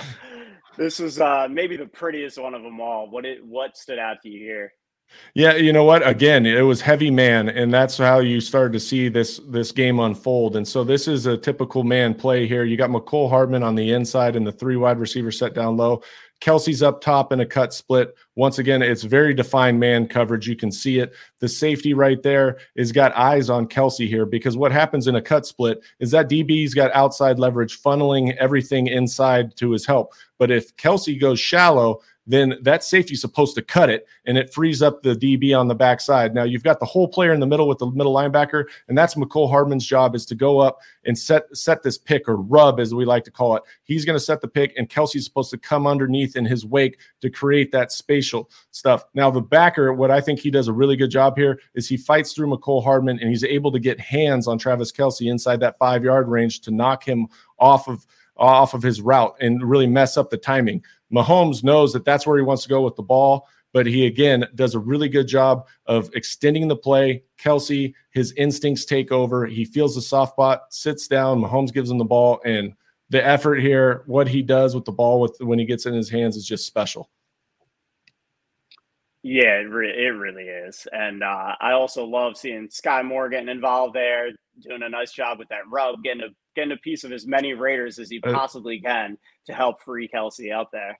this 0.78 0.98
was 0.98 1.20
uh, 1.20 1.48
maybe 1.50 1.76
the 1.76 1.84
prettiest 1.84 2.38
one 2.38 2.54
of 2.54 2.62
them 2.62 2.80
all. 2.80 3.10
What 3.10 3.26
it 3.26 3.44
what 3.44 3.76
stood 3.76 3.98
out 3.98 4.22
to 4.22 4.30
you 4.30 4.38
here? 4.38 4.72
Yeah, 5.34 5.54
you 5.56 5.72
know 5.74 5.84
what? 5.84 6.06
Again, 6.06 6.46
it 6.46 6.62
was 6.62 6.80
heavy 6.80 7.10
man, 7.10 7.50
and 7.50 7.72
that's 7.72 7.98
how 7.98 8.20
you 8.20 8.40
started 8.40 8.72
to 8.72 8.80
see 8.80 9.10
this 9.10 9.38
this 9.50 9.70
game 9.70 10.00
unfold. 10.00 10.56
And 10.56 10.66
so 10.66 10.82
this 10.82 11.08
is 11.08 11.26
a 11.26 11.36
typical 11.36 11.84
man 11.84 12.14
play 12.14 12.46
here. 12.46 12.64
You 12.64 12.78
got 12.78 12.88
Mecole 12.88 13.28
Hardman 13.28 13.64
on 13.64 13.74
the 13.74 13.92
inside 13.92 14.34
and 14.34 14.46
the 14.46 14.52
three 14.52 14.76
wide 14.76 14.98
receiver 14.98 15.30
set 15.30 15.52
down 15.52 15.76
low. 15.76 16.02
Kelce's 16.40 16.82
up 16.82 17.00
top 17.00 17.32
in 17.32 17.40
a 17.40 17.46
cut 17.46 17.72
split. 17.72 18.14
Once 18.34 18.58
again, 18.58 18.82
it's 18.82 19.02
very 19.02 19.32
defined 19.32 19.80
man 19.80 20.06
coverage. 20.06 20.46
You 20.46 20.56
can 20.56 20.70
see 20.70 20.98
it. 20.98 21.14
The 21.40 21.48
safety 21.48 21.94
right 21.94 22.22
there 22.22 22.58
is 22.74 22.92
got 22.92 23.16
eyes 23.16 23.48
on 23.48 23.66
Kelce 23.66 24.06
here 24.06 24.26
because 24.26 24.56
what 24.56 24.70
happens 24.70 25.06
in 25.06 25.16
a 25.16 25.22
cut 25.22 25.46
split 25.46 25.80
is 25.98 26.10
that 26.10 26.28
DB's 26.28 26.74
got 26.74 26.92
outside 26.92 27.38
leverage 27.38 27.80
funneling 27.80 28.36
everything 28.36 28.86
inside 28.86 29.56
to 29.56 29.70
his 29.70 29.86
help. 29.86 30.12
But 30.38 30.50
if 30.50 30.76
Kelce 30.76 31.18
goes 31.18 31.40
shallow, 31.40 32.00
then 32.26 32.54
that 32.62 32.82
safety's 32.82 33.20
supposed 33.20 33.54
to 33.54 33.62
cut 33.62 33.88
it 33.88 34.06
and 34.24 34.36
it 34.36 34.52
frees 34.52 34.82
up 34.82 35.02
the 35.02 35.14
DB 35.14 35.58
on 35.58 35.68
the 35.68 35.74
backside. 35.74 36.34
Now 36.34 36.42
you've 36.42 36.64
got 36.64 36.80
the 36.80 36.86
whole 36.86 37.08
player 37.08 37.32
in 37.32 37.40
the 37.40 37.46
middle 37.46 37.68
with 37.68 37.78
the 37.78 37.90
middle 37.90 38.14
linebacker, 38.14 38.64
and 38.88 38.98
that's 38.98 39.14
Mecole 39.14 39.48
Hardman's 39.48 39.86
job 39.86 40.14
is 40.14 40.26
to 40.26 40.34
go 40.34 40.58
up 40.58 40.78
and 41.04 41.16
set 41.16 41.44
set 41.56 41.82
this 41.82 41.98
pick 41.98 42.28
or 42.28 42.36
rub, 42.36 42.80
as 42.80 42.94
we 42.94 43.04
like 43.04 43.24
to 43.24 43.30
call 43.30 43.56
it. 43.56 43.62
He's 43.84 44.04
going 44.04 44.18
to 44.18 44.24
set 44.24 44.40
the 44.40 44.48
pick, 44.48 44.74
and 44.76 44.88
Kelce's 44.88 45.24
supposed 45.24 45.50
to 45.50 45.58
come 45.58 45.86
underneath 45.86 46.36
in 46.36 46.44
his 46.44 46.66
wake 46.66 46.98
to 47.20 47.30
create 47.30 47.72
that 47.72 47.92
spatial 47.92 48.50
stuff. 48.70 49.04
Now 49.14 49.30
the 49.30 49.40
backer, 49.40 49.92
what 49.92 50.10
I 50.10 50.20
think 50.20 50.40
he 50.40 50.50
does 50.50 50.68
a 50.68 50.72
really 50.72 50.96
good 50.96 51.10
job 51.10 51.36
here 51.36 51.60
is 51.74 51.88
he 51.88 51.96
fights 51.96 52.32
through 52.32 52.48
Mecole 52.48 52.82
Hardman 52.82 53.18
and 53.20 53.28
he's 53.28 53.44
able 53.44 53.72
to 53.72 53.78
get 53.78 54.00
hands 54.00 54.48
on 54.48 54.58
Travis 54.58 54.92
Kelce 54.92 55.30
inside 55.30 55.60
that 55.60 55.78
five 55.78 56.04
yard 56.04 56.28
range 56.28 56.60
to 56.62 56.70
knock 56.70 57.04
him 57.04 57.28
off 57.58 57.88
of 57.88 58.06
off 58.36 58.74
of 58.74 58.82
his 58.82 59.00
route 59.00 59.34
and 59.40 59.62
really 59.64 59.86
mess 59.86 60.16
up 60.16 60.30
the 60.30 60.36
timing. 60.36 60.84
Mahomes 61.12 61.62
knows 61.62 61.92
that 61.92 62.04
that's 62.04 62.26
where 62.26 62.36
he 62.36 62.42
wants 62.42 62.62
to 62.64 62.68
go 62.68 62.82
with 62.82 62.96
the 62.96 63.02
ball, 63.02 63.48
but 63.72 63.86
he 63.86 64.06
again 64.06 64.46
does 64.54 64.74
a 64.74 64.78
really 64.78 65.08
good 65.08 65.28
job 65.28 65.66
of 65.86 66.10
extending 66.14 66.68
the 66.68 66.76
play. 66.76 67.22
Kelce, 67.38 67.94
his 68.10 68.32
instincts 68.32 68.84
take 68.84 69.12
over. 69.12 69.46
He 69.46 69.64
feels 69.64 69.94
the 69.94 70.02
soft 70.02 70.32
spot, 70.32 70.72
sits 70.72 71.06
down. 71.08 71.40
Mahomes 71.40 71.72
gives 71.72 71.90
him 71.90 71.98
the 71.98 72.04
ball, 72.04 72.40
and 72.44 72.74
the 73.10 73.24
effort 73.24 73.56
here, 73.56 74.02
what 74.06 74.28
he 74.28 74.42
does 74.42 74.74
with 74.74 74.84
the 74.84 74.92
ball 74.92 75.20
with 75.20 75.36
when 75.40 75.58
he 75.58 75.64
gets 75.64 75.86
in 75.86 75.94
his 75.94 76.10
hands, 76.10 76.36
is 76.36 76.46
just 76.46 76.66
special. 76.66 77.10
Yeah, 79.22 79.58
it, 79.58 79.68
re- 79.68 80.06
it 80.06 80.10
really 80.10 80.44
is. 80.44 80.86
And 80.92 81.22
uh, 81.22 81.56
I 81.60 81.72
also 81.72 82.04
love 82.04 82.36
seeing 82.36 82.68
Skyy 82.68 83.04
Moore 83.04 83.28
getting 83.28 83.48
involved 83.48 83.94
there, 83.94 84.30
doing 84.60 84.82
a 84.82 84.88
nice 84.88 85.12
job 85.12 85.38
with 85.38 85.48
that 85.48 85.68
rub, 85.70 86.02
getting 86.02 86.22
a 86.22 86.28
getting 86.54 86.72
a 86.72 86.76
piece 86.76 87.04
of 87.04 87.12
as 87.12 87.26
many 87.26 87.52
Raiders 87.54 87.98
as 87.98 88.10
he 88.10 88.20
uh, 88.24 88.32
possibly 88.32 88.80
can 88.80 89.18
to 89.46 89.52
help 89.52 89.82
free 89.82 90.08
Kelce 90.08 90.52
out 90.52 90.72
there. 90.72 90.98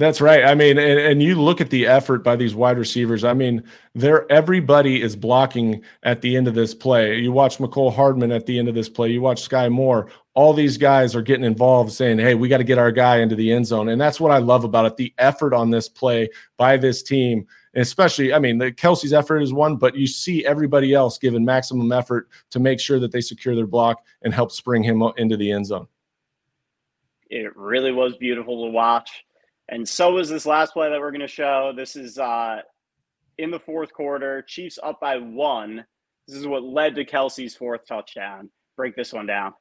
That's 0.00 0.22
right. 0.22 0.44
I 0.44 0.54
mean, 0.54 0.78
and, 0.78 0.98
and, 0.98 1.22
you 1.22 1.38
look 1.38 1.60
at 1.60 1.68
the 1.68 1.86
effort 1.86 2.24
by 2.24 2.34
these 2.34 2.54
wide 2.54 2.78
receivers. 2.78 3.22
I 3.22 3.34
mean, 3.34 3.62
they're 3.94 4.30
everybody 4.32 5.02
is 5.02 5.14
blocking 5.14 5.82
at 6.04 6.22
the 6.22 6.38
end 6.38 6.48
of 6.48 6.54
this 6.54 6.74
play. 6.74 7.18
You 7.18 7.32
watch 7.32 7.58
Mecole 7.58 7.92
Hardman 7.92 8.32
at 8.32 8.46
the 8.46 8.58
end 8.58 8.68
of 8.68 8.74
this 8.74 8.88
play. 8.88 9.10
You 9.10 9.20
watch 9.20 9.46
Skyy 9.46 9.70
Moore. 9.70 10.08
All 10.32 10.54
these 10.54 10.78
guys 10.78 11.14
are 11.14 11.20
getting 11.20 11.44
involved, 11.44 11.92
saying, 11.92 12.18
"Hey, 12.18 12.34
we 12.34 12.48
got 12.48 12.58
to 12.58 12.64
get 12.64 12.78
our 12.78 12.90
guy 12.90 13.18
into 13.18 13.36
the 13.36 13.52
end 13.52 13.66
zone," 13.66 13.90
and 13.90 14.00
that's 14.00 14.18
what 14.18 14.30
I 14.30 14.38
love 14.38 14.64
about 14.64 14.86
it. 14.86 14.96
The 14.96 15.12
effort 15.18 15.52
on 15.52 15.68
this 15.68 15.90
play 15.90 16.30
by 16.56 16.78
this 16.78 17.02
team 17.02 17.46
especially, 17.74 18.32
I 18.32 18.38
mean, 18.38 18.58
the 18.58 18.72
Kelce's 18.72 19.12
effort 19.12 19.40
is 19.40 19.52
one, 19.52 19.76
but 19.76 19.96
you 19.96 20.06
see 20.06 20.44
everybody 20.44 20.92
else 20.92 21.18
giving 21.18 21.44
maximum 21.44 21.92
effort 21.92 22.28
to 22.50 22.60
make 22.60 22.80
sure 22.80 22.98
that 22.98 23.12
they 23.12 23.20
secure 23.20 23.54
their 23.54 23.66
block 23.66 24.04
and 24.22 24.34
help 24.34 24.52
spring 24.52 24.82
him 24.82 25.02
into 25.16 25.36
the 25.36 25.52
end 25.52 25.66
zone. 25.66 25.86
It 27.28 27.56
really 27.56 27.92
was 27.92 28.16
beautiful 28.16 28.66
to 28.66 28.70
watch. 28.70 29.24
And 29.68 29.88
so 29.88 30.12
was 30.12 30.28
this 30.28 30.46
last 30.46 30.72
play 30.72 30.90
that 30.90 30.98
we're 30.98 31.12
going 31.12 31.20
to 31.20 31.28
show. 31.28 31.72
This 31.74 31.94
is 31.94 32.18
uh, 32.18 32.62
in 33.38 33.52
the 33.52 33.60
fourth 33.60 33.92
quarter. 33.92 34.42
Chiefs 34.42 34.78
up 34.82 35.00
by 35.00 35.16
one. 35.18 35.84
This 36.26 36.36
is 36.36 36.46
what 36.46 36.64
led 36.64 36.96
to 36.96 37.04
Kelce's 37.04 37.54
fourth 37.54 37.86
touchdown. 37.86 38.50
Break 38.76 38.96
this 38.96 39.12
one 39.12 39.26
down. 39.26 39.54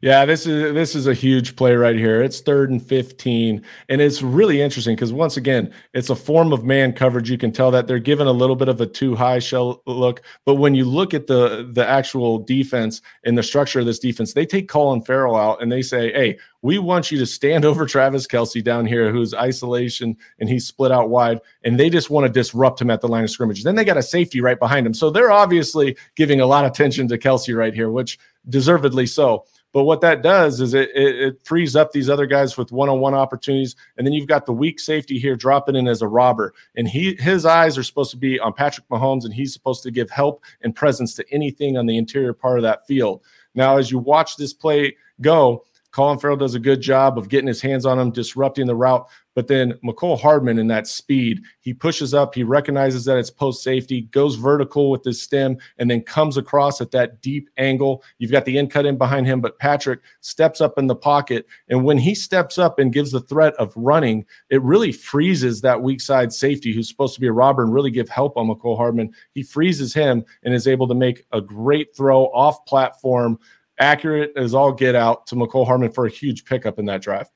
Yeah, 0.00 0.24
this 0.26 0.46
is 0.46 0.74
this 0.74 0.94
is 0.94 1.08
a 1.08 1.14
huge 1.14 1.56
play 1.56 1.74
right 1.74 1.96
here. 1.96 2.22
It's 2.22 2.40
third 2.40 2.70
and 2.70 2.80
15. 2.80 3.64
And 3.88 4.00
it's 4.00 4.22
really 4.22 4.62
interesting 4.62 4.94
because 4.94 5.12
once 5.12 5.36
again, 5.36 5.72
it's 5.92 6.08
a 6.08 6.14
form 6.14 6.52
of 6.52 6.62
man 6.62 6.92
coverage. 6.92 7.28
You 7.28 7.36
can 7.36 7.50
tell 7.50 7.72
that 7.72 7.88
they're 7.88 7.98
given 7.98 8.28
a 8.28 8.32
little 8.32 8.54
bit 8.54 8.68
of 8.68 8.80
a 8.80 8.86
two 8.86 9.16
high 9.16 9.40
shell 9.40 9.82
look. 9.86 10.22
But 10.44 10.54
when 10.54 10.76
you 10.76 10.84
look 10.84 11.14
at 11.14 11.26
the 11.26 11.68
the 11.72 11.84
actual 11.84 12.38
defense 12.38 13.02
and 13.24 13.36
the 13.36 13.42
structure 13.42 13.80
of 13.80 13.86
this 13.86 13.98
defense, 13.98 14.34
they 14.34 14.46
take 14.46 14.68
Clelin 14.68 15.04
Ferrell 15.04 15.34
out 15.34 15.60
and 15.60 15.72
they 15.72 15.82
say, 15.82 16.12
Hey, 16.12 16.38
we 16.62 16.78
want 16.78 17.10
you 17.10 17.18
to 17.18 17.26
stand 17.26 17.64
over 17.64 17.84
Travis 17.84 18.28
Kelce 18.28 18.62
down 18.62 18.86
here, 18.86 19.10
who's 19.10 19.34
isolation 19.34 20.16
and 20.38 20.48
he's 20.48 20.64
split 20.64 20.92
out 20.92 21.10
wide, 21.10 21.40
and 21.64 21.78
they 21.78 21.90
just 21.90 22.08
want 22.08 22.24
to 22.24 22.32
disrupt 22.32 22.80
him 22.80 22.90
at 22.90 23.00
the 23.00 23.08
line 23.08 23.24
of 23.24 23.30
scrimmage. 23.30 23.64
Then 23.64 23.74
they 23.74 23.84
got 23.84 23.96
a 23.96 24.02
safety 24.02 24.40
right 24.40 24.60
behind 24.60 24.86
him. 24.86 24.94
So 24.94 25.10
they're 25.10 25.32
obviously 25.32 25.96
giving 26.14 26.40
a 26.40 26.46
lot 26.46 26.64
of 26.64 26.70
attention 26.70 27.08
to 27.08 27.18
Kelce 27.18 27.56
right 27.56 27.74
here, 27.74 27.90
which 27.90 28.16
deservedly 28.48 29.06
so. 29.06 29.44
But 29.78 29.84
what 29.84 30.00
that 30.00 30.24
does 30.24 30.60
is 30.60 30.74
it, 30.74 30.90
it, 30.92 31.20
it 31.20 31.46
frees 31.46 31.76
up 31.76 31.92
these 31.92 32.10
other 32.10 32.26
guys 32.26 32.58
with 32.58 32.72
one-on-one 32.72 33.14
opportunities, 33.14 33.76
and 33.96 34.04
then 34.04 34.12
you've 34.12 34.26
got 34.26 34.44
the 34.44 34.52
weak 34.52 34.80
safety 34.80 35.20
here 35.20 35.36
dropping 35.36 35.76
in 35.76 35.86
as 35.86 36.02
a 36.02 36.08
robber, 36.08 36.52
and 36.74 36.88
he 36.88 37.14
his 37.14 37.46
eyes 37.46 37.78
are 37.78 37.84
supposed 37.84 38.10
to 38.10 38.16
be 38.16 38.40
on 38.40 38.52
Patrick 38.52 38.88
Mahomes, 38.88 39.24
and 39.24 39.32
he's 39.32 39.52
supposed 39.52 39.84
to 39.84 39.92
give 39.92 40.10
help 40.10 40.42
and 40.62 40.74
presence 40.74 41.14
to 41.14 41.24
anything 41.30 41.76
on 41.76 41.86
the 41.86 41.96
interior 41.96 42.32
part 42.32 42.58
of 42.58 42.64
that 42.64 42.88
field. 42.88 43.22
Now, 43.54 43.78
as 43.78 43.88
you 43.88 44.00
watch 44.00 44.36
this 44.36 44.52
play 44.52 44.96
go, 45.20 45.64
Clelin 45.92 46.20
Ferrell 46.20 46.36
does 46.36 46.56
a 46.56 46.58
good 46.58 46.80
job 46.80 47.16
of 47.16 47.28
getting 47.28 47.46
his 47.46 47.62
hands 47.62 47.86
on 47.86 48.00
him, 48.00 48.10
disrupting 48.10 48.66
the 48.66 48.74
route. 48.74 49.06
But 49.38 49.46
then 49.46 49.74
Mecole 49.84 50.18
Hardman 50.18 50.58
in 50.58 50.66
that 50.66 50.88
speed, 50.88 51.44
he 51.60 51.72
pushes 51.72 52.12
up, 52.12 52.34
he 52.34 52.42
recognizes 52.42 53.04
that 53.04 53.18
it's 53.18 53.30
post 53.30 53.62
safety, 53.62 54.00
goes 54.10 54.34
vertical 54.34 54.90
with 54.90 55.04
his 55.04 55.22
stem, 55.22 55.58
and 55.78 55.88
then 55.88 56.02
comes 56.02 56.36
across 56.36 56.80
at 56.80 56.90
that 56.90 57.20
deep 57.20 57.48
angle. 57.56 58.02
You've 58.18 58.32
got 58.32 58.46
the 58.46 58.58
end 58.58 58.72
cut 58.72 58.84
in 58.84 58.98
behind 58.98 59.28
him, 59.28 59.40
but 59.40 59.56
Patrick 59.60 60.00
steps 60.22 60.60
up 60.60 60.76
in 60.76 60.88
the 60.88 60.96
pocket. 60.96 61.46
And 61.68 61.84
when 61.84 61.98
he 61.98 62.16
steps 62.16 62.58
up 62.58 62.80
and 62.80 62.92
gives 62.92 63.12
the 63.12 63.20
threat 63.20 63.54
of 63.60 63.72
running, 63.76 64.26
it 64.50 64.60
really 64.62 64.90
freezes 64.90 65.60
that 65.60 65.82
weak 65.82 66.00
side 66.00 66.32
safety 66.32 66.72
who's 66.72 66.88
supposed 66.88 67.14
to 67.14 67.20
be 67.20 67.28
a 67.28 67.32
robber 67.32 67.62
and 67.62 67.72
really 67.72 67.92
give 67.92 68.08
help 68.08 68.36
on 68.36 68.48
Mecole 68.48 68.76
Hardman. 68.76 69.14
He 69.34 69.44
freezes 69.44 69.94
him 69.94 70.24
and 70.42 70.52
is 70.52 70.66
able 70.66 70.88
to 70.88 70.96
make 70.96 71.26
a 71.30 71.40
great 71.40 71.94
throw 71.96 72.24
off 72.32 72.66
platform 72.66 73.38
accurate 73.78 74.32
as 74.34 74.52
all 74.52 74.72
get 74.72 74.96
out 74.96 75.28
to 75.28 75.36
Mecole 75.36 75.64
Hardman 75.64 75.92
for 75.92 76.06
a 76.06 76.10
huge 76.10 76.44
pickup 76.44 76.80
in 76.80 76.86
that 76.86 77.02
drive. 77.02 77.30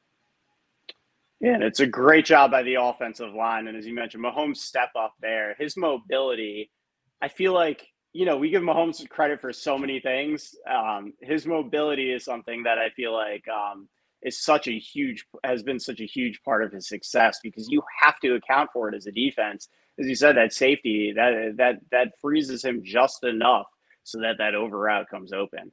Yeah, 1.42 1.54
and 1.54 1.64
it's 1.64 1.80
a 1.80 1.88
great 1.88 2.26
job 2.26 2.52
by 2.52 2.64
the 2.64 2.76
offensive 2.76 3.34
line. 3.34 3.68
And 3.68 3.78
as 3.78 3.87
you 3.87 3.94
mentioned, 3.94 4.25
Mahomes' 4.25 4.58
step 4.58 4.90
up 4.99 5.14
there, 5.22 5.56
his 5.58 5.76
mobility, 5.76 6.70
I 7.22 7.28
feel 7.28 7.54
like, 7.54 7.87
you 8.14 8.26
know, 8.26 8.38
we 8.38 8.50
give 8.50 8.62
Mahomes 8.62 9.08
credit 9.11 9.40
for 9.40 9.52
so 9.52 9.78
many 9.78 10.00
things. 10.00 10.54
Um, 10.70 11.14
his 11.22 11.46
mobility 11.46 12.12
is 12.12 12.25
something 12.25 12.64
that 12.64 12.78
I 12.78 12.90
feel 12.90 13.14
like 13.14 13.44
um, 13.49 13.88
is 14.22 14.42
such 14.44 14.68
a 14.68 14.78
huge, 14.78 15.26
has 15.44 15.64
been 15.64 15.80
such 15.80 16.00
a 16.00 16.06
huge 16.06 16.42
part 16.44 16.64
of 16.64 16.72
his 16.72 16.88
success 16.88 17.40
because 17.42 17.68
you 17.70 17.82
have 18.02 18.20
to 18.20 18.37
account 18.37 18.70
for 18.72 18.90
it 18.90 18.96
as 18.96 19.06
a 19.06 19.12
defense. 19.12 19.68
As 20.00 20.08
you 20.08 20.16
said, 20.16 20.37
that 20.38 20.54
safety, 20.54 21.14
that, 21.16 21.54
that, 21.58 21.76
that 21.92 22.12
freezes 22.20 22.64
him 22.64 22.82
just 22.84 23.25
enough 23.25 23.66
so 24.04 24.20
that 24.20 24.38
that 24.38 24.56
over 24.56 24.78
route 24.78 25.08
comes 25.11 25.32
open. 25.34 25.72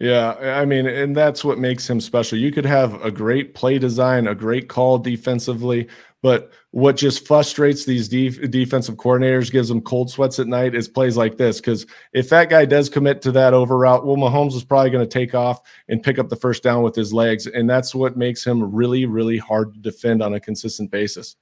Yeah, 0.00 0.34
I 0.40 0.64
mean, 0.64 0.86
and 0.86 1.14
that's 1.14 1.44
what 1.44 1.58
makes 1.58 1.88
him 1.88 2.00
special. 2.00 2.38
You 2.38 2.50
could 2.50 2.64
have 2.64 3.02
a 3.04 3.10
great 3.10 3.54
play 3.54 3.78
design, 3.78 4.26
a 4.26 4.34
great 4.34 4.68
call 4.68 4.98
defensively, 4.98 5.86
but 6.22 6.50
what 6.70 6.96
just 6.96 7.26
frustrates 7.26 7.84
these 7.84 8.08
def- 8.08 8.50
defensive 8.50 8.96
coordinators, 8.96 9.52
gives 9.52 9.68
them 9.68 9.82
cold 9.82 10.10
sweats 10.10 10.38
at 10.38 10.46
night, 10.46 10.74
is 10.74 10.88
plays 10.88 11.16
like 11.16 11.36
this. 11.36 11.60
Because 11.60 11.84
if 12.14 12.30
that 12.30 12.48
guy 12.48 12.64
does 12.64 12.88
commit 12.88 13.20
to 13.22 13.32
that 13.32 13.52
over 13.52 13.76
route, 13.76 14.06
well, 14.06 14.16
Mahomes 14.16 14.54
is 14.54 14.64
probably 14.64 14.90
going 14.90 15.06
to 15.06 15.18
take 15.18 15.34
off 15.34 15.60
and 15.88 16.02
pick 16.02 16.18
up 16.18 16.30
the 16.30 16.36
first 16.36 16.62
down 16.62 16.82
with 16.82 16.94
his 16.94 17.12
legs, 17.12 17.46
and 17.46 17.68
that's 17.68 17.94
what 17.94 18.16
makes 18.16 18.44
him 18.46 18.74
really, 18.74 19.04
really 19.04 19.36
hard 19.36 19.74
to 19.74 19.80
defend 19.80 20.22
on 20.22 20.34
a 20.34 20.40
consistent 20.40 20.90
basis. 20.90 21.36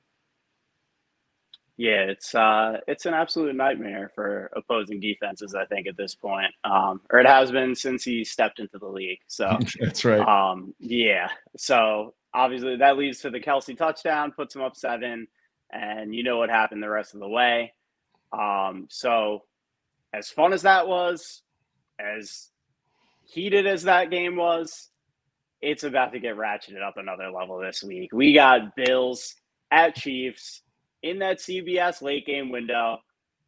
Yeah, 1.81 2.03
it's 2.11 2.35
uh, 2.35 2.77
it's 2.87 3.07
an 3.07 3.15
absolute 3.15 3.57
nightmare 3.57 4.11
for 4.15 4.51
opposing 4.55 5.01
defenses. 5.01 5.55
I 5.55 5.65
think 5.65 5.87
at 5.87 5.97
this 5.97 6.15
point, 6.15 6.53
um, 6.63 7.01
or 7.11 7.21
it 7.21 7.27
has 7.27 7.51
been 7.51 7.75
since 7.75 8.05
he 8.05 8.23
stepped 8.23 8.59
into 8.59 8.79
the 8.79 8.87
league. 8.87 9.21
So 9.29 9.59
that's 9.81 10.05
right. 10.05 10.21
Um, 10.21 10.75
yeah. 10.79 11.29
So 11.57 12.13
obviously 12.35 12.77
that 12.77 12.99
leads 12.99 13.21
to 13.21 13.31
the 13.31 13.41
Kelce 13.41 13.75
touchdown, 13.79 14.33
puts 14.33 14.53
them 14.53 14.63
up 14.63 14.77
seven, 14.77 15.27
and 15.73 16.15
you 16.15 16.23
know 16.23 16.37
what 16.37 16.51
happened 16.51 16.83
the 16.83 16.91
rest 16.91 17.15
of 17.15 17.21
the 17.21 17.29
way. 17.29 17.73
Um, 18.31 18.87
so, 18.91 19.45
as 20.13 20.29
fun 20.29 20.53
as 20.53 20.61
that 20.61 20.87
was, 20.87 21.41
as 21.99 22.51
heated 23.25 23.67
as 23.67 23.85
that 23.85 24.11
game 24.11 24.37
was, 24.37 24.91
it's 25.63 25.85
about 25.85 26.13
to 26.13 26.21
get 26.21 26.37
ratcheted 26.37 26.87
up 26.87 26.99
another 26.99 27.31
level 27.31 27.59
this 27.59 27.83
week. 27.83 28.13
We 28.13 28.35
got 28.35 28.77
Bills 28.77 29.35
at 29.71 29.95
Chiefs 29.95 30.61
in 31.03 31.19
that 31.21 31.39
CBS 31.39 32.03
late 32.03 32.27
game 32.27 32.51
window. 32.51 32.99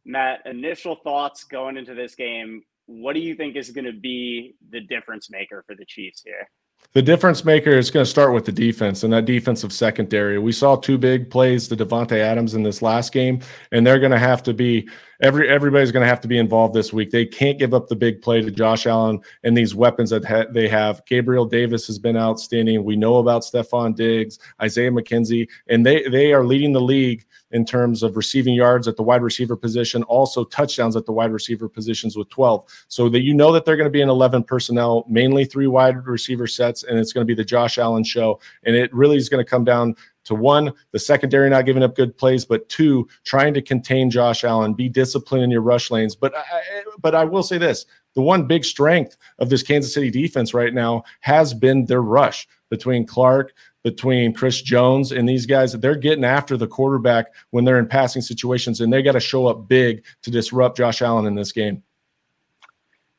Matt, 0.05 0.41
initial 0.45 0.95
thoughts 0.95 1.43
going 1.45 1.77
into 1.77 1.93
this 1.93 2.15
game. 2.15 2.63
What 2.85 3.13
do 3.13 3.19
you 3.19 3.35
think 3.35 3.55
is 3.55 3.69
going 3.69 3.85
to 3.85 3.93
be 3.93 4.55
the 4.69 4.81
difference 4.81 5.29
maker 5.29 5.63
for 5.65 5.75
the 5.75 5.85
Chiefs 5.85 6.21
here? 6.23 6.49
The 6.91 7.01
difference 7.01 7.45
maker 7.45 7.71
is 7.71 7.89
going 7.89 8.05
to 8.05 8.09
start 8.09 8.33
with 8.33 8.45
the 8.45 8.51
defense 8.51 9.03
and 9.03 9.13
that 9.13 9.25
defensive 9.25 9.71
secondary. 9.71 10.37
We 10.37 10.51
saw 10.51 10.75
two 10.75 10.97
big 10.97 11.29
plays 11.29 11.67
to 11.69 11.77
Davante 11.77 12.19
Adams 12.19 12.53
in 12.53 12.63
this 12.63 12.81
last 12.81 13.13
game, 13.13 13.39
and 13.71 13.87
they're 13.87 13.99
going 13.99 14.11
to 14.11 14.19
have 14.19 14.43
to 14.43 14.53
be 14.53 14.89
every 15.23 15.49
everybody's 15.49 15.91
going 15.91 16.03
to 16.03 16.07
have 16.07 16.21
to 16.21 16.27
be 16.27 16.37
involved 16.37 16.73
this 16.73 16.91
week. 16.91 17.09
They 17.09 17.25
can't 17.25 17.57
give 17.57 17.73
up 17.73 17.87
the 17.87 17.95
big 17.95 18.21
play 18.21 18.41
to 18.41 18.51
Josh 18.51 18.85
Allen 18.85 19.21
and 19.43 19.57
these 19.57 19.73
weapons 19.73 20.09
that 20.09 20.25
ha- 20.25 20.45
they 20.51 20.67
have. 20.67 21.03
Gabriel 21.05 21.45
Davis 21.45 21.87
has 21.87 21.97
been 21.97 22.17
outstanding. 22.17 22.83
We 22.83 22.97
know 22.97 23.15
about 23.15 23.43
Stefon 23.43 23.95
Diggs, 23.95 24.37
Isaiah 24.61 24.91
McKenzie, 24.91 25.47
and 25.67 25.85
they 25.85 26.07
they 26.09 26.33
are 26.33 26.45
leading 26.45 26.73
the 26.73 26.81
league 26.81 27.25
in 27.51 27.63
terms 27.65 28.03
of 28.03 28.17
receiving 28.17 28.55
yards 28.55 28.87
at 28.87 28.97
the 28.97 29.03
wide 29.03 29.21
receiver 29.21 29.55
position, 29.55 30.03
also 30.03 30.43
touchdowns 30.43 30.95
at 30.95 31.05
the 31.05 31.11
wide 31.11 31.31
receiver 31.31 31.69
positions 31.69 32.17
with 32.17 32.27
12. 32.29 32.65
So 32.87 33.09
that 33.09 33.21
you 33.21 33.33
know 33.33 33.51
that 33.53 33.63
they're 33.63 33.77
going 33.77 33.85
to 33.85 33.91
be 33.91 34.01
in 34.01 34.09
11 34.09 34.43
personnel, 34.43 35.05
mainly 35.07 35.45
three 35.45 35.67
wide 35.67 36.05
receiver 36.05 36.47
sets, 36.47 36.83
and 36.83 36.97
it's 36.97 37.13
going 37.13 37.25
to 37.25 37.31
be 37.31 37.35
the 37.35 37.45
Josh 37.45 37.77
Allen 37.77 38.03
show. 38.03 38.39
And 38.63 38.75
it 38.75 38.93
really 38.93 39.17
is 39.17 39.29
going 39.29 39.43
to 39.43 39.49
come 39.49 39.63
down 39.63 39.95
to 40.25 40.35
one, 40.35 40.71
the 40.91 40.99
secondary 40.99 41.49
not 41.49 41.65
giving 41.65 41.83
up 41.83 41.95
good 41.95 42.17
plays, 42.17 42.45
but 42.45 42.67
two, 42.69 43.07
trying 43.23 43.53
to 43.53 43.61
contain 43.61 44.09
Josh 44.09 44.43
Allen, 44.43 44.73
be 44.73 44.89
disciplined 44.89 45.43
in 45.43 45.51
your 45.51 45.61
rush 45.61 45.91
lanes. 45.91 46.15
But 46.15 46.35
I, 46.35 46.83
but 46.99 47.15
I 47.15 47.25
will 47.25 47.43
say 47.43 47.57
this: 47.57 47.85
the 48.13 48.21
one 48.21 48.47
big 48.47 48.65
strength 48.65 49.17
of 49.39 49.49
this 49.49 49.63
Kansas 49.63 49.93
City 49.93 50.09
defense 50.09 50.53
right 50.53 50.73
now 50.73 51.03
has 51.21 51.53
been 51.53 51.85
their 51.85 52.01
rush 52.01 52.47
between 52.69 53.05
Clark, 53.05 53.53
between 53.83 54.33
Chris 54.33 54.61
Jones 54.61 55.11
and 55.11 55.27
these 55.27 55.45
guys. 55.45 55.73
They're 55.73 55.95
getting 55.95 56.23
after 56.23 56.57
the 56.57 56.67
quarterback 56.67 57.27
when 57.51 57.65
they're 57.65 57.79
in 57.79 57.87
passing 57.87 58.21
situations, 58.21 58.81
and 58.81 58.91
they 58.91 59.01
got 59.01 59.11
to 59.13 59.19
show 59.19 59.47
up 59.47 59.67
big 59.67 60.03
to 60.23 60.31
disrupt 60.31 60.77
Josh 60.77 61.01
Allen 61.01 61.25
in 61.25 61.35
this 61.35 61.51
game. 61.51 61.83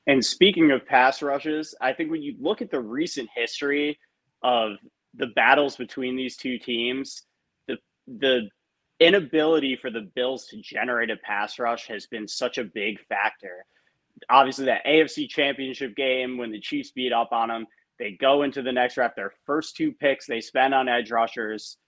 And 0.07 0.25
speaking 0.25 0.71
of 0.71 0.85
pass 0.87 1.23
rushes, 1.23 1.75
I 1.81 1.93
think 1.93 2.11
when 2.11 2.23
you 2.23 2.35
look 2.39 2.61
at 2.61 2.71
the 2.71 2.81
recent 2.81 3.29
history 3.35 3.99
of 4.43 4.77
the 5.17 5.29
battles 5.29 5.77
between 5.77 6.17
these 6.17 6.37
two 6.37 6.59
teams, 6.59 7.23
the 7.67 7.77
the 8.07 8.49
inability 9.01 9.77
for 9.77 9.91
the 9.91 10.11
Bills 10.15 10.47
to 10.47 10.61
generate 10.61 11.11
a 11.11 11.17
pass 11.17 11.59
rush 11.59 11.87
has 11.89 12.07
been 12.07 12.29
such 12.29 12.59
a 12.59 12.65
big 12.65 12.99
factor. 13.09 13.65
Obviously, 14.31 14.67
that 14.67 14.85
AFC 14.87 15.29
Championship 15.29 15.97
game 15.97 16.39
when 16.39 16.53
the 16.53 16.61
Chiefs 16.61 16.93
beat 16.93 17.13
up 17.13 17.33
on 17.33 17.49
them, 17.49 17.67
they 17.99 18.13
go 18.13 18.43
into 18.43 18.63
the 18.63 18.73
next 18.73 18.95
draft. 18.95 19.17
Their 19.17 19.33
first 19.45 19.77
two 19.77 19.93
picks 19.93 20.27
they 20.27 20.41
spend 20.41 20.75
on 20.75 20.89
edge 20.89 21.11
rushers, 21.11 21.79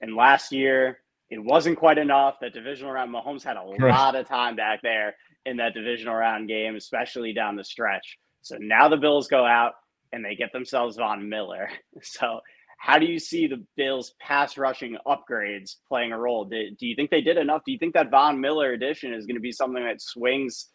and 0.00 0.16
last 0.16 0.52
year 0.52 0.98
it 1.30 1.42
wasn't 1.42 1.78
quite 1.78 1.98
enough. 1.98 2.36
That 2.40 2.52
divisional 2.52 2.92
round, 2.92 3.12
Mahomes 3.12 3.42
had 3.42 3.56
a 3.56 3.62
lot 3.62 4.14
of 4.14 4.28
time 4.28 4.54
back 4.56 4.82
there 4.82 5.14
in 5.46 5.56
that 5.56 5.74
divisional 5.74 6.14
round 6.14 6.48
game, 6.48 6.76
especially 6.76 7.32
down 7.32 7.56
the 7.56 7.64
stretch. 7.64 8.18
So 8.42 8.56
now 8.60 8.88
the 8.88 8.96
Bills 8.96 9.28
go 9.28 9.44
out 9.44 9.72
and 10.12 10.24
they 10.24 10.34
get 10.34 10.52
themselves 10.52 10.96
Von 10.96 11.28
Miller. 11.28 11.68
So 12.02 12.40
how 12.82 12.98
do 12.98 13.06
you 13.06 13.20
see 13.20 13.46
the 13.46 13.64
Bills 13.76 14.12
pass 14.20 14.58
rushing 14.58 14.96
upgrades 15.06 15.76
playing 15.86 16.10
a 16.10 16.18
role? 16.18 16.44
Do, 16.44 16.60
do 16.76 16.84
you 16.84 16.96
think 16.96 17.10
they 17.10 17.20
did 17.20 17.36
enough? 17.36 17.62
Do 17.64 17.70
you 17.70 17.78
think 17.78 17.94
that 17.94 18.10
Von 18.10 18.40
Miller 18.40 18.72
addition 18.72 19.14
is 19.14 19.24
going 19.24 19.36
to 19.36 19.40
be 19.40 19.52
something 19.52 19.84
that 19.84 20.02
swings 20.02 20.68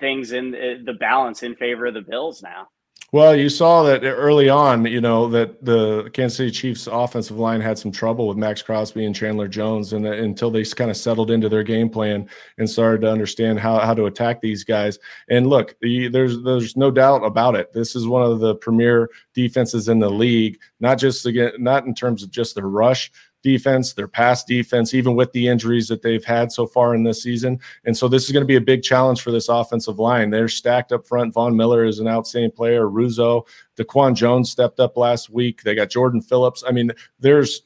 things 0.00 0.32
in 0.32 0.56
eh, 0.56 0.74
the 0.84 0.94
balance 0.94 1.44
in 1.44 1.54
favor 1.54 1.86
of 1.86 1.94
the 1.94 2.00
Bills 2.00 2.42
now? 2.42 2.66
Well, 3.14 3.36
you 3.36 3.48
saw 3.48 3.84
that 3.84 4.02
early 4.02 4.48
on, 4.48 4.86
you 4.86 5.00
know, 5.00 5.28
that 5.28 5.64
the 5.64 6.10
Kansas 6.12 6.36
City 6.36 6.50
Chiefs 6.50 6.88
offensive 6.90 7.38
line 7.38 7.60
had 7.60 7.78
some 7.78 7.92
trouble 7.92 8.26
with 8.26 8.36
Maxx 8.36 8.60
Crosby 8.60 9.06
and 9.06 9.14
Chandler 9.14 9.46
Jones, 9.46 9.92
and 9.92 10.04
uh, 10.04 10.10
until 10.10 10.50
they 10.50 10.64
kind 10.64 10.90
of 10.90 10.96
settled 10.96 11.30
into 11.30 11.48
their 11.48 11.62
game 11.62 11.88
plan 11.88 12.28
and 12.58 12.68
started 12.68 13.02
to 13.02 13.12
understand 13.12 13.60
how, 13.60 13.78
how 13.78 13.94
to 13.94 14.06
attack 14.06 14.40
these 14.40 14.64
guys. 14.64 14.98
And 15.30 15.46
look, 15.46 15.76
the, 15.80 16.08
there's 16.08 16.42
there's 16.42 16.76
no 16.76 16.90
doubt 16.90 17.24
about 17.24 17.54
it. 17.54 17.72
This 17.72 17.94
is 17.94 18.08
one 18.08 18.28
of 18.28 18.40
the 18.40 18.56
premier 18.56 19.08
defenses 19.32 19.88
in 19.88 20.00
the 20.00 20.10
league, 20.10 20.58
not 20.80 20.98
just 20.98 21.24
again, 21.24 21.52
not 21.60 21.86
in 21.86 21.94
terms 21.94 22.24
of 22.24 22.32
just 22.32 22.56
the 22.56 22.64
rush, 22.64 23.12
defense, 23.44 23.92
their 23.92 24.08
pass 24.08 24.42
defense, 24.42 24.94
even 24.94 25.14
with 25.14 25.30
the 25.32 25.46
injuries 25.46 25.86
that 25.86 26.02
they've 26.02 26.24
had 26.24 26.50
so 26.50 26.66
far 26.66 26.94
in 26.94 27.04
this 27.04 27.22
season. 27.22 27.60
And 27.84 27.96
so 27.96 28.08
this 28.08 28.24
is 28.24 28.32
going 28.32 28.42
to 28.42 28.48
be 28.48 28.56
a 28.56 28.60
big 28.60 28.82
challenge 28.82 29.20
for 29.20 29.30
this 29.30 29.48
offensive 29.48 30.00
line. 30.00 30.30
They're 30.30 30.48
stacked 30.48 30.90
up 30.90 31.06
front. 31.06 31.32
Von 31.34 31.56
Miller 31.56 31.84
is 31.84 32.00
an 32.00 32.08
outstanding 32.08 32.50
player. 32.50 32.88
Rousseau, 32.88 33.46
Daquan 33.76 34.16
Jones 34.16 34.50
stepped 34.50 34.80
up 34.80 34.96
last 34.96 35.30
week. 35.30 35.62
They 35.62 35.76
got 35.76 35.90
Jordan 35.90 36.20
Phillips. 36.20 36.64
I 36.66 36.72
mean, 36.72 36.90
there's 37.20 37.62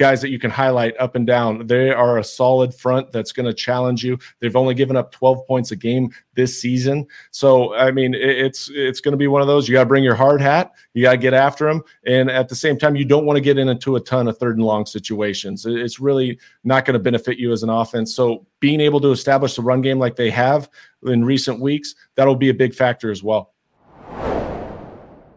guys 0.00 0.22
that 0.22 0.30
you 0.30 0.38
can 0.38 0.50
highlight 0.50 0.98
up 0.98 1.14
and 1.14 1.26
down. 1.26 1.66
They 1.66 1.90
are 1.90 2.18
a 2.18 2.24
solid 2.24 2.74
front 2.74 3.12
that's 3.12 3.32
going 3.32 3.44
to 3.44 3.52
challenge 3.52 4.02
you. 4.02 4.18
They've 4.40 4.56
only 4.56 4.72
given 4.72 4.96
up 4.96 5.12
12 5.12 5.46
points 5.46 5.72
a 5.72 5.76
game 5.76 6.10
this 6.34 6.58
season. 6.58 7.06
So, 7.32 7.74
I 7.74 7.90
mean, 7.90 8.14
it's 8.14 8.70
it's 8.72 9.00
going 9.00 9.12
to 9.12 9.18
be 9.18 9.26
one 9.26 9.42
of 9.42 9.46
those 9.46 9.68
you 9.68 9.74
got 9.74 9.82
to 9.82 9.88
bring 9.88 10.02
your 10.02 10.14
hard 10.14 10.40
hat, 10.40 10.72
you 10.94 11.02
got 11.02 11.12
to 11.12 11.16
get 11.18 11.34
after 11.34 11.66
them, 11.66 11.82
and 12.06 12.30
at 12.30 12.48
the 12.48 12.54
same 12.54 12.78
time 12.78 12.96
you 12.96 13.04
don't 13.04 13.26
want 13.26 13.36
to 13.36 13.42
get 13.42 13.58
into 13.58 13.96
a 13.96 14.00
ton 14.00 14.26
of 14.26 14.38
third 14.38 14.56
and 14.56 14.64
long 14.64 14.86
situations. 14.86 15.66
It's 15.66 16.00
really 16.00 16.38
not 16.64 16.86
going 16.86 16.94
to 16.94 16.98
benefit 16.98 17.38
you 17.38 17.52
as 17.52 17.62
an 17.62 17.68
offense. 17.68 18.14
So, 18.14 18.46
being 18.58 18.80
able 18.80 19.02
to 19.02 19.10
establish 19.10 19.54
the 19.54 19.62
run 19.62 19.82
game 19.82 19.98
like 19.98 20.16
they 20.16 20.30
have 20.30 20.70
in 21.04 21.26
recent 21.26 21.60
weeks, 21.60 21.94
that'll 22.14 22.36
be 22.36 22.48
a 22.48 22.54
big 22.54 22.74
factor 22.74 23.10
as 23.10 23.22
well. 23.22 23.52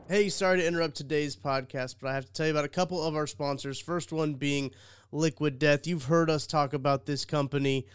Hey, 0.09 0.27
sorry 0.27 0.57
to 0.57 0.67
interrupt 0.67 0.95
today's 0.95 1.37
podcast, 1.37 1.95
but 2.01 2.09
I 2.09 2.13
have 2.15 2.25
to 2.25 2.33
tell 2.33 2.45
you 2.45 2.51
about 2.51 2.65
a 2.65 2.69
couple 2.69 3.01
of 3.01 3.15
our 3.15 3.25
sponsors. 3.25 3.79
First 3.79 4.11
one 4.11 4.33
being 4.33 4.71
Liquid 5.13 5.59
Death. 5.59 5.87
You've 5.87 6.03
heard 6.03 6.29
us 6.29 6.45
talk 6.45 6.73
about 6.73 7.05
this 7.05 7.23
company 7.23 7.87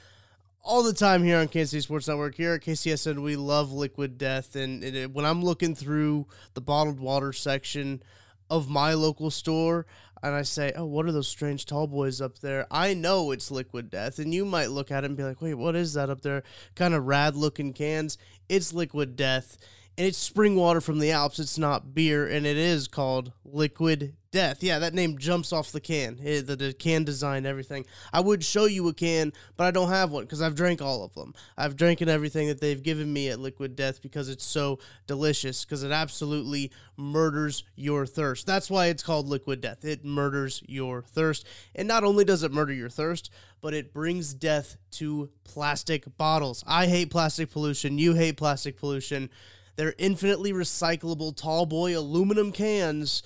all 0.63 0.83
the 0.83 0.95
time 0.95 1.23
here 1.23 1.37
on 1.37 1.49
Kansas 1.49 1.73
City 1.73 1.83
Sports 1.83 2.09
Network. 2.09 2.35
Here 2.35 2.55
at 2.55 2.63
KCSN, 2.63 3.23
we 3.23 3.37
love 3.37 3.73
Liquid 3.73 4.17
Death. 4.17 4.57
And 4.57 4.83
it, 4.83 5.13
when 5.13 5.27
I'm 5.27 5.45
looking 5.45 5.75
through 5.75 6.27
the 6.55 6.63
bottled 6.63 6.99
water 6.99 7.35
section 7.35 8.03
of 8.49 8.71
my 8.71 8.95
local 8.95 9.31
store, 9.31 9.85
and 10.23 10.35
I 10.35 10.43
say, 10.43 10.73
"Oh, 10.75 10.87
what 10.87 11.05
are 11.05 11.13
those 11.13 11.29
strange 11.29 11.67
tall 11.67 11.87
boys 11.87 12.23
up 12.23 12.39
there?" 12.39 12.67
I 12.71 12.95
know 12.95 13.33
it's 13.33 13.51
Liquid 13.51 13.91
Death, 13.91 14.19
and 14.19 14.33
you 14.33 14.47
might 14.47 14.71
look 14.71 14.91
at 14.91 15.05
it 15.05 15.09
and 15.09 15.17
be 15.17 15.25
like, 15.25 15.43
"Wait, 15.43 15.55
what 15.55 15.77
is 15.77 15.93
that 15.93 16.09
up 16.09 16.23
there?" 16.23 16.43
Kind 16.75 16.95
of 16.95 17.05
rad 17.05 17.37
looking 17.37 17.75
cans. 17.75 18.17
It's 18.49 18.73
Liquid 18.73 19.15
Death 19.15 19.59
and 19.99 20.07
it's 20.07 20.17
spring 20.17 20.55
water 20.55 20.81
from 20.81 21.01
the 21.01 21.11
Alps. 21.11 21.41
It's 21.41 21.59
not 21.59 21.93
beer, 21.93 22.25
and 22.25 22.47
it 22.47 22.57
is 22.57 22.87
called 22.87 23.33
Liquid 23.45 24.15
Death. 24.31 24.63
Yeah, 24.63 24.79
that 24.79 24.95
name 24.95 25.19
jumps 25.19 25.53
off 25.53 25.73
the 25.73 25.81
can. 25.81 26.21
It, 26.23 26.47
the, 26.47 26.55
the, 26.55 26.73
can 26.73 27.03
design, 27.03 27.45
everything. 27.45 27.85
I 28.13 28.21
would 28.21 28.45
show 28.45 28.67
you 28.67 28.87
a 28.87 28.95
can, 28.95 29.33
but 29.57 29.67
I 29.67 29.73
don't 29.73 29.89
have 29.89 30.13
one 30.13 30.23
because 30.23 30.41
I've 30.41 30.55
drank 30.55 30.81
all 30.81 31.03
of 31.03 31.15
them. 31.15 31.35
I've 31.57 31.75
drank 31.75 32.01
everything 32.01 32.47
that 32.47 32.61
they've 32.61 32.81
given 32.81 33.13
me 33.13 33.29
at 33.29 33.41
Liquid 33.41 33.75
Death 33.75 34.01
because 34.01 34.29
it's 34.29 34.45
so 34.45 34.79
delicious. 35.09 35.65
Because 35.65 35.83
it 35.83 35.91
absolutely 35.91 36.71
murders 36.97 37.65
your 37.75 38.07
thirst. 38.07 38.47
That's 38.47 38.71
why 38.71 38.87
it's 38.87 39.03
called 39.03 39.27
Liquid 39.27 39.61
Death. 39.61 39.85
It 39.85 40.05
murders 40.05 40.63
your 40.69 41.03
thirst, 41.03 41.45
and 41.75 41.89
not 41.89 42.05
only 42.05 42.25
does 42.25 42.45
it 42.45 42.53
murder 42.53 42.73
your 42.73 42.89
thirst, 42.89 43.31
but 43.61 43.75
it 43.75 43.93
brings 43.93 44.33
death 44.33 44.77
to 44.93 45.31
plastic 45.43 46.17
bottles. 46.17 46.63
I 46.69 46.87
hate 46.87 47.11
plastic 47.11 47.51
pollution. 47.51 47.99
You 47.99 48.15
hate 48.15 48.37
plastic 48.37 48.79
pollution 48.79 49.31
their 49.79 49.95
infinitely 49.97 50.53
recyclable 50.53 51.35
tall 51.35 51.65
boy 51.65 51.97
aluminum 51.97 52.51
cans 52.51 53.23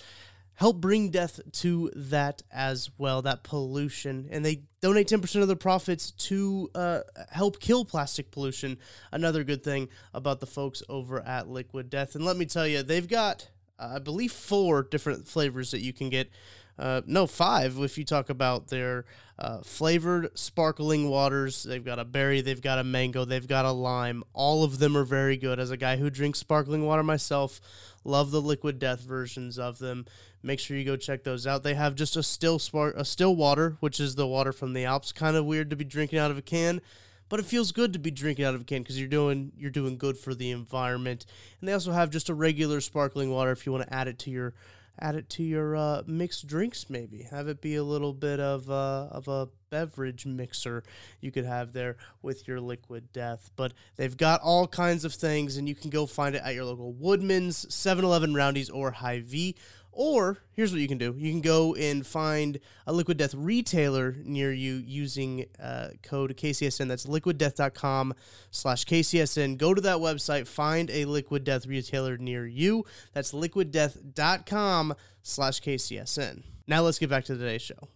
help 0.54 0.80
bring 0.80 1.08
death 1.08 1.40
to 1.50 1.90
that 1.96 2.42
as 2.52 2.90
well, 2.98 3.22
that 3.22 3.42
pollution. 3.42 4.28
And 4.30 4.44
they 4.44 4.64
donate 4.82 5.08
10% 5.08 5.40
of 5.40 5.48
their 5.48 5.56
profits 5.56 6.10
to 6.10 6.70
uh, 6.74 7.00
help 7.30 7.58
kill 7.58 7.86
plastic 7.86 8.30
pollution. 8.30 8.78
Another 9.10 9.44
good 9.44 9.64
thing 9.64 9.88
about 10.12 10.40
the 10.40 10.46
folks 10.46 10.82
over 10.90 11.20
at 11.22 11.48
Liquid 11.48 11.88
Death. 11.88 12.14
And 12.14 12.24
let 12.24 12.36
me 12.36 12.44
tell 12.44 12.66
you, 12.66 12.82
they've 12.82 13.08
got, 13.08 13.48
uh, 13.78 13.94
I 13.96 13.98
believe, 13.98 14.30
four 14.30 14.82
different 14.82 15.26
flavors 15.26 15.70
that 15.70 15.80
you 15.80 15.94
can 15.94 16.10
get. 16.10 16.30
Uh, 16.78 17.02
no, 17.06 17.26
five 17.26 17.78
if 17.78 17.98
you 17.98 18.04
talk 18.04 18.30
about 18.30 18.68
their 18.68 19.04
uh, 19.38 19.60
flavored 19.62 20.36
sparkling 20.38 21.08
waters. 21.08 21.62
They've 21.64 21.84
got 21.84 21.98
a 21.98 22.04
berry, 22.04 22.40
they've 22.40 22.60
got 22.60 22.78
a 22.78 22.84
mango, 22.84 23.24
they've 23.24 23.46
got 23.46 23.64
a 23.64 23.72
lime. 23.72 24.22
All 24.32 24.64
of 24.64 24.78
them 24.78 24.96
are 24.96 25.04
very 25.04 25.36
good. 25.36 25.58
As 25.58 25.70
a 25.70 25.76
guy 25.76 25.96
who 25.96 26.10
drinks 26.10 26.38
sparkling 26.38 26.86
water 26.86 27.02
myself, 27.02 27.60
love 28.04 28.30
the 28.30 28.40
liquid 28.40 28.78
death 28.78 29.00
versions 29.00 29.58
of 29.58 29.78
them. 29.78 30.06
Make 30.42 30.58
sure 30.58 30.76
you 30.76 30.84
go 30.84 30.96
check 30.96 31.24
those 31.24 31.46
out. 31.46 31.62
They 31.62 31.74
have 31.74 31.94
just 31.94 32.16
a 32.16 32.22
still 32.22 32.58
spark, 32.58 32.94
a 32.96 33.04
still 33.04 33.36
water, 33.36 33.76
which 33.80 34.00
is 34.00 34.14
the 34.14 34.26
water 34.26 34.52
from 34.52 34.72
the 34.72 34.84
Alps. 34.84 35.12
Kind 35.12 35.36
of 35.36 35.44
weird 35.44 35.70
to 35.70 35.76
be 35.76 35.84
drinking 35.84 36.18
out 36.18 36.30
of 36.30 36.38
a 36.38 36.42
can, 36.42 36.80
but 37.28 37.38
it 37.38 37.46
feels 37.46 37.72
good 37.72 37.92
to 37.92 37.98
be 37.98 38.10
drinking 38.10 38.44
out 38.44 38.54
of 38.54 38.62
a 38.62 38.64
can 38.64 38.82
because 38.82 38.98
you're 38.98 39.08
doing 39.08 39.52
you're 39.56 39.70
doing 39.70 39.96
good 39.96 40.18
for 40.18 40.34
the 40.34 40.50
environment. 40.50 41.26
And 41.60 41.68
they 41.68 41.72
also 41.72 41.92
have 41.92 42.10
just 42.10 42.28
a 42.28 42.34
regular 42.34 42.80
sparkling 42.80 43.30
water 43.30 43.52
if 43.52 43.66
you 43.66 43.72
want 43.72 43.86
to 43.86 43.94
add 43.94 44.08
it 44.08 44.18
to 44.20 44.30
your 44.30 44.54
add 45.02 45.16
it 45.16 45.28
to 45.30 45.42
your 45.42 45.76
uh, 45.76 46.02
mixed 46.06 46.46
drinks. 46.46 46.88
Maybe 46.88 47.22
have 47.30 47.48
it 47.48 47.60
be 47.60 47.74
a 47.74 47.84
little 47.84 48.12
bit 48.12 48.40
of 48.40 48.70
uh, 48.70 49.08
of 49.10 49.28
a 49.28 49.48
beverage 49.70 50.24
mixer 50.26 50.84
you 51.20 51.32
could 51.32 51.44
have 51.44 51.72
there 51.72 51.96
with 52.22 52.46
your 52.46 52.60
liquid 52.60 53.12
death. 53.12 53.50
But 53.56 53.72
they've 53.96 54.16
got 54.16 54.40
all 54.42 54.68
kinds 54.68 55.04
of 55.04 55.12
things, 55.12 55.56
and 55.56 55.68
you 55.68 55.74
can 55.74 55.90
go 55.90 56.06
find 56.06 56.36
it 56.36 56.42
at 56.44 56.54
your 56.54 56.64
local 56.64 56.92
Woodman's, 56.92 57.66
7-Eleven, 57.66 58.34
Roundy's, 58.34 58.70
or 58.70 58.92
Hy-Vee. 58.92 59.56
Or 59.92 60.38
here's 60.52 60.72
what 60.72 60.80
you 60.80 60.88
can 60.88 60.98
do: 60.98 61.14
you 61.16 61.30
can 61.30 61.42
go 61.42 61.74
and 61.74 62.06
find 62.06 62.58
a 62.86 62.92
Liquid 62.92 63.18
Death 63.18 63.34
retailer 63.34 64.16
near 64.24 64.52
you 64.52 64.74
using 64.74 65.46
uh, 65.62 65.88
code 66.02 66.36
KCSN. 66.36 66.88
That's 66.88 67.06
liquiddeath.com/slash 67.06 68.86
KCSN. 68.86 69.58
Go 69.58 69.74
to 69.74 69.80
that 69.82 69.98
website, 69.98 70.46
find 70.46 70.90
a 70.90 71.04
Liquid 71.04 71.44
Death 71.44 71.66
retailer 71.66 72.16
near 72.16 72.46
you. 72.46 72.86
That's 73.12 73.32
liquiddeath.com/slash 73.32 75.60
KCSN. 75.60 76.42
Now 76.66 76.80
let's 76.80 76.98
get 76.98 77.10
back 77.10 77.26
to 77.26 77.36
today's 77.36 77.62
show. 77.62 77.88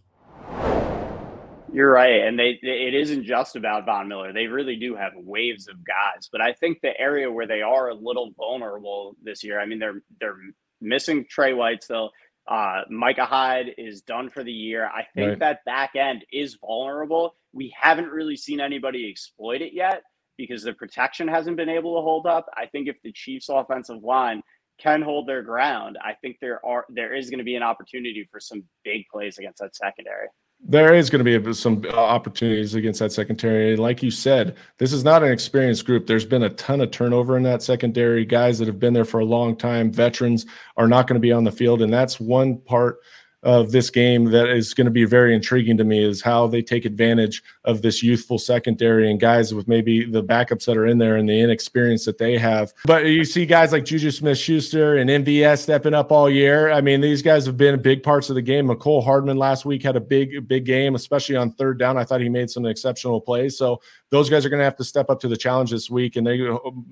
You're 1.73 1.91
right, 1.91 2.23
and 2.23 2.39
they 2.39 2.57
it 2.61 2.93
isn't 2.93 3.25
just 3.25 3.55
about 3.55 3.85
Von 3.85 4.07
Miller. 4.07 4.31
They 4.31 4.47
really 4.47 4.77
do 4.77 4.95
have 4.95 5.11
waves 5.15 5.67
of 5.67 5.75
guys, 5.85 6.29
but 6.31 6.41
I 6.41 6.53
think 6.53 6.79
the 6.81 6.97
area 6.99 7.29
where 7.29 7.45
they 7.45 7.61
are 7.61 7.89
a 7.89 7.93
little 7.93 8.31
vulnerable 8.37 9.15
this 9.21 9.43
year. 9.43 9.59
I 9.59 9.65
mean, 9.65 9.79
they're 9.79 10.01
they're 10.19 10.37
missing 10.81 11.25
Tre 11.29 11.53
White 11.53 11.83
still. 11.83 12.11
Uh, 12.47 12.81
Micah 12.89 13.25
Hyde 13.25 13.71
is 13.77 14.01
done 14.01 14.29
for 14.29 14.43
the 14.43 14.51
year. 14.51 14.87
I 14.87 15.05
think 15.13 15.29
right. 15.29 15.39
that 15.39 15.65
back 15.65 15.95
end 15.95 16.23
is 16.31 16.57
vulnerable. 16.61 17.35
We 17.51 17.73
haven't 17.77 18.09
really 18.09 18.37
seen 18.37 18.61
anybody 18.61 19.09
exploit 19.09 19.61
it 19.61 19.73
yet 19.73 20.03
because 20.37 20.63
the 20.63 20.73
protection 20.73 21.27
hasn't 21.27 21.57
been 21.57 21.69
able 21.69 21.95
to 21.95 22.01
hold 22.01 22.25
up. 22.25 22.45
I 22.55 22.67
think 22.67 22.87
if 22.87 22.95
the 23.03 23.11
Chiefs' 23.11 23.49
offensive 23.49 24.03
line 24.03 24.41
can 24.77 25.01
hold 25.01 25.27
their 25.27 25.41
ground, 25.41 25.97
I 26.01 26.13
think 26.13 26.37
there 26.39 26.65
are 26.65 26.85
there 26.89 27.13
is 27.13 27.29
going 27.29 27.39
to 27.39 27.43
be 27.43 27.55
an 27.55 27.63
opportunity 27.63 28.27
for 28.31 28.39
some 28.39 28.63
big 28.83 29.05
plays 29.11 29.37
against 29.37 29.59
that 29.59 29.75
secondary. 29.75 30.27
There 30.59 30.93
is 30.93 31.09
going 31.09 31.23
to 31.23 31.39
be 31.39 31.53
some 31.53 31.85
uh, 31.85 31.95
opportunities 31.95 32.75
against 32.75 32.99
that 32.99 33.11
secondary. 33.11 33.77
Like 33.77 34.03
you 34.03 34.11
said, 34.11 34.57
this 34.79 34.91
is 34.91 35.03
not 35.03 35.23
an 35.23 35.31
experienced 35.31 35.85
group. 35.85 36.07
There's 36.07 36.25
been 36.25 36.43
a 36.43 36.49
ton 36.49 36.81
of 36.81 36.91
turnover 36.91 37.37
in 37.37 37.43
that 37.43 37.61
secondary. 37.61 38.25
Guys 38.25 38.59
that 38.59 38.67
have 38.67 38.79
been 38.79 38.93
there 38.93 39.05
for 39.05 39.19
a 39.19 39.25
long 39.25 39.55
time, 39.55 39.91
veterans, 39.91 40.45
are 40.75 40.87
not 40.87 41.07
going 41.07 41.15
to 41.15 41.21
be 41.21 41.31
on 41.31 41.43
the 41.43 41.51
field. 41.51 41.81
And 41.81 41.93
that's 41.93 42.19
one 42.19 42.57
part 42.57 42.99
of 43.43 43.71
this 43.71 43.89
game 43.89 44.25
that 44.25 44.49
is 44.49 44.73
going 44.73 44.85
to 44.85 44.91
be 44.91 45.05
very 45.05 45.33
intriguing 45.33 45.77
to 45.77 45.83
me 45.83 46.03
is 46.03 46.21
how 46.21 46.47
they 46.47 46.61
take 46.61 46.85
advantage 46.85 47.43
of 47.65 47.83
this 47.83 48.01
youthful 48.01 48.39
secondary 48.39 49.09
and 49.09 49.19
guys 49.19 49.53
with 49.53 49.67
maybe 49.67 50.03
the 50.03 50.23
backups 50.23 50.65
that 50.65 50.75
are 50.75 50.87
in 50.87 50.97
there 50.97 51.17
and 51.17 51.29
the 51.29 51.39
inexperience 51.39 52.03
that 52.05 52.17
they 52.17 52.37
have. 52.37 52.73
But 52.85 53.05
you 53.05 53.23
see 53.23 53.45
guys 53.45 53.71
like 53.71 53.85
Juju 53.85 54.09
Smith 54.09 54.39
Schuster 54.39 54.97
and 54.97 55.09
MVS 55.09 55.59
stepping 55.59 55.93
up 55.93 56.11
all 56.11 56.29
year. 56.29 56.71
I 56.71 56.81
mean, 56.81 56.99
these 56.99 57.21
guys 57.21 57.45
have 57.45 57.57
been 57.57 57.79
big 57.79 58.01
parts 58.01 58.29
of 58.29 58.35
the 58.35 58.41
game. 58.41 58.67
Mecole 58.67 59.03
Hardman 59.03 59.37
last 59.37 59.65
week 59.65 59.83
had 59.83 59.95
a 59.95 60.01
big, 60.01 60.47
big 60.47 60.65
game, 60.65 60.95
especially 60.95 61.35
on 61.35 61.51
third 61.53 61.77
down. 61.77 61.95
I 61.95 62.05
thought 62.05 62.21
he 62.21 62.29
made 62.29 62.49
some 62.49 62.65
exceptional 62.65 63.21
plays. 63.21 63.55
So 63.55 63.81
those 64.09 64.31
guys 64.31 64.45
are 64.45 64.49
going 64.49 64.59
to 64.59 64.65
have 64.65 64.77
to 64.77 64.83
step 64.83 65.11
up 65.11 65.19
to 65.19 65.27
the 65.27 65.37
challenge 65.37 65.69
this 65.69 65.91
week. 65.91 66.15
And 66.15 66.25
they 66.25 66.41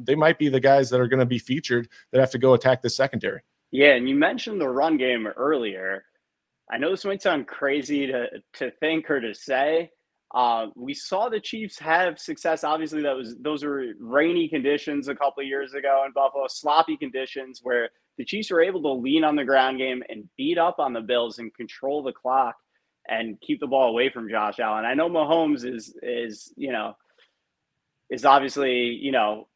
they 0.03 0.15
might 0.15 0.37
be 0.37 0.49
the 0.49 0.59
guys 0.59 0.91
that 0.91 1.01
are 1.01 1.07
going 1.07 1.19
to 1.19 1.25
be 1.25 1.39
featured 1.39 1.89
that 2.11 2.19
have 2.19 2.31
to 2.31 2.37
go 2.37 2.53
attack 2.53 2.83
the 2.83 2.89
secondary. 2.89 3.41
Yeah, 3.71 3.95
and 3.95 4.07
you 4.07 4.15
mentioned 4.15 4.61
the 4.61 4.69
run 4.69 4.95
game 4.97 5.27
earlier. 5.27 6.05
I 6.71 6.77
know 6.77 6.89
this 6.89 7.05
might 7.05 7.21
sound 7.21 7.47
crazy 7.47 8.07
to 8.07 8.27
to 8.55 8.71
think 8.79 9.09
or 9.09 9.19
to 9.19 9.33
say. 9.33 9.91
Uh, 10.33 10.67
we 10.75 10.93
saw 10.93 11.29
the 11.29 11.39
Chiefs 11.39 11.79
have 11.79 12.19
success. 12.19 12.63
Obviously, 12.63 13.01
that 13.03 13.15
was 13.15 13.35
those 13.39 13.63
were 13.63 13.93
rainy 13.99 14.49
conditions 14.49 15.07
a 15.07 15.15
couple 15.15 15.41
of 15.41 15.47
years 15.47 15.73
ago 15.73 16.03
in 16.05 16.11
Buffalo, 16.11 16.47
sloppy 16.47 16.97
conditions 16.97 17.61
where 17.63 17.89
the 18.17 18.25
Chiefs 18.25 18.51
were 18.51 18.61
able 18.61 18.81
to 18.81 18.91
lean 18.91 19.23
on 19.23 19.35
the 19.35 19.45
ground 19.45 19.77
game 19.77 20.03
and 20.09 20.27
beat 20.37 20.57
up 20.57 20.79
on 20.79 20.93
the 20.93 21.01
Bills 21.01 21.39
and 21.39 21.53
control 21.53 22.03
the 22.03 22.11
clock 22.11 22.55
and 23.07 23.39
keep 23.41 23.59
the 23.59 23.67
ball 23.67 23.89
away 23.89 24.09
from 24.09 24.29
Josh 24.29 24.59
Allen. 24.59 24.85
I 24.85 24.93
know 24.93 25.09
Mahomes 25.09 25.63
is 25.63 25.95
is 26.01 26.51
you 26.57 26.71
know 26.71 26.95
is 28.09 28.25
obviously 28.25 28.87
you 28.87 29.11
know 29.11 29.47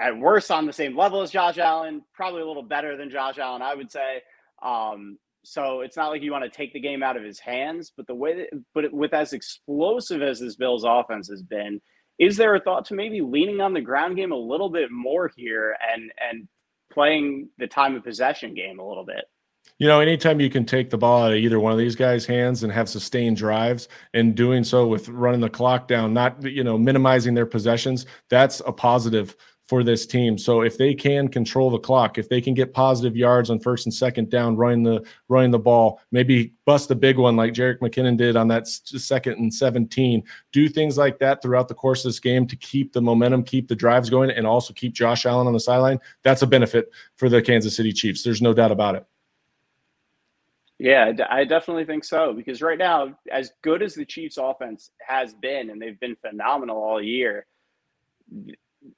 at 0.00 0.16
worst 0.16 0.50
on 0.50 0.66
the 0.66 0.72
same 0.72 0.96
level 0.96 1.22
as 1.22 1.30
Josh 1.30 1.58
Allen, 1.58 2.02
probably 2.12 2.42
a 2.42 2.46
little 2.46 2.62
better 2.62 2.96
than 2.96 3.10
Josh 3.10 3.38
Allen, 3.38 3.62
I 3.62 3.74
would 3.74 3.90
say. 3.90 4.22
Um, 4.62 5.18
so 5.48 5.80
it's 5.80 5.96
not 5.96 6.10
like 6.10 6.22
you 6.22 6.32
want 6.32 6.42
to 6.42 6.50
take 6.50 6.72
the 6.72 6.80
game 6.80 7.04
out 7.04 7.16
of 7.16 7.22
his 7.22 7.38
hands, 7.38 7.92
but 7.96 8.08
the 8.08 8.14
way 8.14 8.34
that, 8.34 8.64
but 8.74 8.92
with 8.92 9.14
as 9.14 9.32
explosive 9.32 10.20
as 10.20 10.40
this 10.40 10.56
Bills 10.56 10.84
offense 10.84 11.28
has 11.28 11.40
been, 11.40 11.80
is 12.18 12.36
there 12.36 12.56
a 12.56 12.60
thought 12.60 12.86
to 12.86 12.94
maybe 12.94 13.20
leaning 13.20 13.60
on 13.60 13.72
the 13.72 13.80
ground 13.80 14.16
game 14.16 14.32
a 14.32 14.36
little 14.36 14.68
bit 14.68 14.90
more 14.90 15.30
here 15.36 15.76
and 15.94 16.10
and 16.30 16.48
playing 16.92 17.48
the 17.58 17.68
time 17.68 17.94
of 17.94 18.02
possession 18.02 18.54
game 18.54 18.80
a 18.80 18.86
little 18.86 19.04
bit? 19.04 19.24
You 19.78 19.86
know, 19.86 20.00
anytime 20.00 20.40
you 20.40 20.50
can 20.50 20.64
take 20.64 20.90
the 20.90 20.98
ball 20.98 21.22
out 21.22 21.32
of 21.32 21.38
either 21.38 21.60
one 21.60 21.70
of 21.70 21.78
these 21.78 21.94
guys' 21.94 22.26
hands 22.26 22.64
and 22.64 22.72
have 22.72 22.88
sustained 22.88 23.36
drives 23.36 23.88
and 24.14 24.34
doing 24.34 24.64
so 24.64 24.88
with 24.88 25.08
running 25.08 25.40
the 25.40 25.50
clock 25.50 25.86
down, 25.86 26.12
not, 26.12 26.42
you 26.44 26.64
know, 26.64 26.76
minimizing 26.76 27.34
their 27.34 27.46
possessions, 27.46 28.04
that's 28.30 28.60
a 28.66 28.72
positive 28.72 29.36
for 29.68 29.82
this 29.82 30.06
team. 30.06 30.38
So 30.38 30.62
if 30.62 30.78
they 30.78 30.94
can 30.94 31.28
control 31.28 31.70
the 31.70 31.78
clock, 31.78 32.18
if 32.18 32.28
they 32.28 32.40
can 32.40 32.54
get 32.54 32.72
positive 32.72 33.16
yards 33.16 33.50
on 33.50 33.58
first 33.58 33.86
and 33.86 33.92
second 33.92 34.30
down, 34.30 34.56
running 34.56 34.82
the 34.82 35.04
running 35.28 35.50
the 35.50 35.58
ball, 35.58 36.00
maybe 36.12 36.52
bust 36.64 36.90
a 36.90 36.94
big 36.94 37.18
one 37.18 37.36
like 37.36 37.52
Jerick 37.52 37.80
McKinnon 37.80 38.16
did 38.16 38.36
on 38.36 38.48
that 38.48 38.68
second 38.68 39.34
and 39.38 39.52
17, 39.52 40.22
do 40.52 40.68
things 40.68 40.96
like 40.96 41.18
that 41.18 41.42
throughout 41.42 41.68
the 41.68 41.74
course 41.74 42.04
of 42.04 42.10
this 42.10 42.20
game 42.20 42.46
to 42.46 42.56
keep 42.56 42.92
the 42.92 43.02
momentum, 43.02 43.42
keep 43.42 43.68
the 43.68 43.74
drives 43.74 44.08
going, 44.08 44.30
and 44.30 44.46
also 44.46 44.72
keep 44.72 44.92
Josh 44.92 45.26
Allen 45.26 45.46
on 45.46 45.52
the 45.52 45.60
sideline. 45.60 45.98
That's 46.22 46.42
a 46.42 46.46
benefit 46.46 46.90
for 47.16 47.28
the 47.28 47.42
Kansas 47.42 47.74
City 47.76 47.92
Chiefs. 47.92 48.22
There's 48.22 48.42
no 48.42 48.54
doubt 48.54 48.70
about 48.70 48.94
it. 48.94 49.06
Yeah, 50.78 51.10
I 51.30 51.44
definitely 51.44 51.86
think 51.86 52.04
so 52.04 52.34
because 52.34 52.60
right 52.60 52.78
now, 52.78 53.16
as 53.32 53.52
good 53.62 53.82
as 53.82 53.94
the 53.94 54.04
Chiefs' 54.04 54.36
offense 54.36 54.90
has 55.00 55.32
been, 55.32 55.70
and 55.70 55.80
they've 55.80 55.98
been 55.98 56.16
phenomenal 56.16 56.76
all 56.76 57.02
year, 57.02 57.46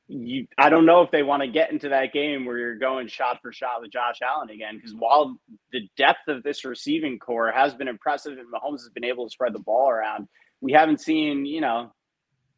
you 0.07 0.47
I 0.57 0.69
don't 0.69 0.87
know 0.87 1.03
if 1.03 1.11
they 1.11 1.23
want 1.23 1.43
to 1.43 1.49
get 1.49 1.73
into 1.73 1.89
that 1.91 2.13
game 2.13 2.45
where 2.45 2.59
you're 2.59 2.79
going 2.79 3.09
shot 3.09 3.41
for 3.43 3.53
shot 3.53 3.81
with 3.81 3.93
Josh 3.93 4.19
Allen 4.23 4.51
again 4.51 4.77
because 4.77 4.95
while 4.95 5.39
the 5.73 5.89
depth 5.97 6.29
of 6.29 6.43
this 6.43 6.65
receiving 6.65 7.19
corps 7.19 7.53
has 7.53 7.75
been 7.75 7.89
impressive 7.89 8.39
and 8.39 8.47
Mahomes 8.53 8.81
has 8.81 8.91
been 8.91 9.05
able 9.05 9.27
to 9.27 9.31
spread 9.31 9.53
the 9.53 9.61
ball 9.61 9.91
around, 9.91 10.29
we 10.61 10.73
haven't 10.73 11.01
seen, 11.01 11.47
you 11.47 11.61
know, 11.61 11.93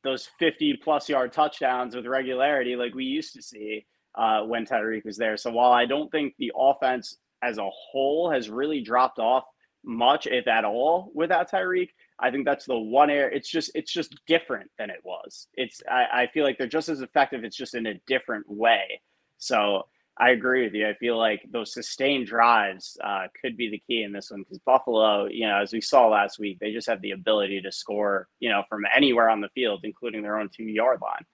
those 0.03 0.29
50 0.39 0.81
plus 0.83 1.09
yard 1.09 1.33
touchdowns 1.33 1.95
with 1.95 2.07
regularity 2.07 2.77
like 2.77 2.95
we 2.95 3.05
used 3.05 3.35
to 3.35 3.43
see 3.43 3.87
uh, 4.15 4.43
when 4.43 4.65
Tyreek 4.65 5.05
was 5.05 5.17
there. 5.17 5.37
So 5.37 5.51
while 5.51 5.73
I 5.73 5.87
don't 5.87 6.11
think 6.11 6.35
the 6.39 6.53
offense 6.57 7.19
as 7.43 7.59
a 7.59 7.69
whole 7.71 8.31
has 8.31 8.51
really 8.51 8.81
dropped 8.81 9.19
off 9.19 9.45
much, 9.85 10.27
if 10.27 10.47
at 10.47 10.65
all, 10.65 11.11
without 11.15 11.51
Tyreek, 11.51 11.91
I 12.19 12.31
think 12.31 12.45
that's 12.45 12.67
the 12.67 12.79
one 12.79 13.11
area. 13.11 13.35
It's 13.35 13.49
just 13.49 13.71
it's 13.75 13.93
just 13.93 14.15
different 14.27 14.71
than 14.79 14.91
it 14.91 15.01
was. 15.05 15.49
It's 15.55 15.83
I, 15.91 16.23
I 16.23 16.27
feel 16.27 16.45
like 16.45 16.59
they're 16.59 16.67
just 16.67 16.89
as 16.89 17.01
effective. 17.01 17.45
It's 17.45 17.57
just 17.57 17.75
in 17.75 17.87
a 17.87 17.95
different 18.07 18.49
way. 18.49 19.01
So 19.39 19.87
I 20.19 20.31
agree 20.31 20.65
with 20.65 20.75
you. 20.75 20.87
I 20.87 20.93
feel 20.95 21.17
like 21.17 21.47
those 21.51 21.73
sustained 21.73 22.27
drives 22.27 22.99
uh, 23.03 23.29
could 23.41 23.57
be 23.57 23.71
the 23.71 23.79
key 23.79 24.03
in 24.03 24.13
this 24.13 24.31
one 24.31 24.41
because 24.41 24.59
Buffalo, 24.59 25.27
you 25.27 25.47
know, 25.47 25.63
as 25.63 25.73
we 25.73 25.81
saw 25.81 26.09
last 26.09 26.39
week, 26.39 26.59
they 26.61 26.73
just 26.73 26.89
have 26.89 27.01
the 27.01 27.13
ability 27.13 27.63
to 27.63 27.73
score, 27.73 28.29
you 28.39 28.51
know, 28.51 28.63
from 28.69 28.83
anywhere 28.95 29.31
on 29.31 29.41
the 29.41 29.49
field, 29.55 29.81
including 29.83 30.23
their 30.23 30.39
own 30.39 30.51
two 30.55 30.65
yard 30.65 31.01
line. 31.01 31.25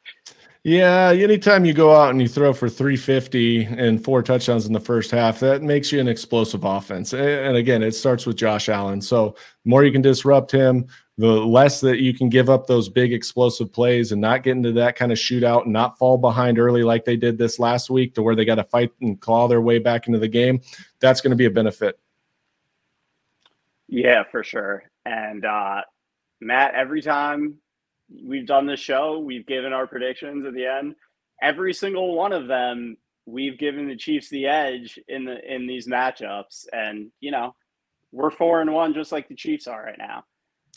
Yeah, 0.67 1.13
anytime 1.13 1.65
you 1.65 1.73
go 1.73 1.95
out 1.95 2.11
and 2.11 2.21
you 2.21 2.27
throw 2.27 2.53
for 2.53 2.69
350 2.69 3.67
and 3.67 4.03
four 4.03 4.21
touchdowns 4.21 4.67
in 4.67 4.73
the 4.73 4.81
first 4.81 5.13
half, 5.13 5.39
that 5.39 5.63
makes 5.63 5.93
you 5.93 6.01
an 6.01 6.09
explosive 6.09 6.65
offense. 6.65 7.15
And 7.15 7.57
again, 7.57 7.85
it 7.85 7.93
starts 7.93 8.27
with 8.27 8.35
Josh 8.35 8.69
Allen. 8.69 9.01
So, 9.01 9.37
the 9.63 9.71
more 9.71 9.85
you 9.85 9.93
can 9.93 10.03
disrupt 10.03 10.51
him, 10.51 10.89
the 11.19 11.29
less 11.29 11.81
that 11.83 12.01
you 12.01 12.13
can 12.13 12.29
give 12.29 12.51
up 12.51 12.67
those 12.67 12.89
big 12.89 13.13
explosive 13.13 13.73
plays 13.73 14.11
and 14.11 14.21
not 14.21 14.43
get 14.43 14.57
into 14.57 14.73
that 14.73 14.97
kind 14.97 15.13
of 15.13 15.19
shootout 15.19 15.67
and 15.67 15.73
not 15.73 15.99
fall 15.99 16.19
behind 16.19 16.59
early 16.59 16.83
like 16.83 17.05
they 17.05 17.17
did 17.17 17.39
this 17.39 17.61
last 17.61 17.89
week 17.89 18.17
to 18.17 18.23
where 18.25 18.35
they 18.35 18.45
got 18.45 18.57
to 18.57 18.65
fight 18.65 18.91
and 19.01 19.21
claw 19.21 19.47
their 19.47 19.61
way 19.61 19.79
back 19.79 20.09
into 20.09 20.19
the 20.19 20.27
game. 20.27 20.61
That's 20.99 21.21
going 21.21 21.31
to 21.31 21.37
be 21.37 21.45
a 21.45 21.51
benefit. 21.51 21.97
Yeah, 23.87 24.25
for 24.33 24.43
sure. 24.43 24.83
And 25.05 25.45
uh, 25.45 25.83
Matt, 26.41 26.75
every 26.75 27.03
time 27.03 27.59
we've 28.11 28.47
done 28.47 28.66
the 28.66 28.77
show, 28.77 29.19
we've 29.19 29.47
given 29.47 29.73
our 29.73 29.87
predictions 29.87 30.47
at 30.47 30.55
the 30.55 30.66
end. 30.66 30.95
Every 31.42 31.75
single 31.75 32.14
one 32.14 32.33
of 32.33 32.47
them, 32.49 32.97
we've 33.27 33.59
given 33.59 33.88
the 33.88 33.97
Chiefs 33.97 34.31
the 34.31 34.47
edge 34.47 34.99
in 35.09 35.25
the 35.25 35.55
in 35.55 35.66
these 35.66 35.87
matchups, 35.87 36.66
and 36.73 37.11
you 37.21 37.31
know, 37.31 37.55
we're 38.12 38.31
four 38.31 38.61
and 38.61 38.73
one, 38.73 38.95
just 38.95 39.12
like 39.12 39.29
the 39.29 39.35
Chiefs 39.35 39.66
are 39.66 39.83
right 39.83 39.99
now. 39.99 40.25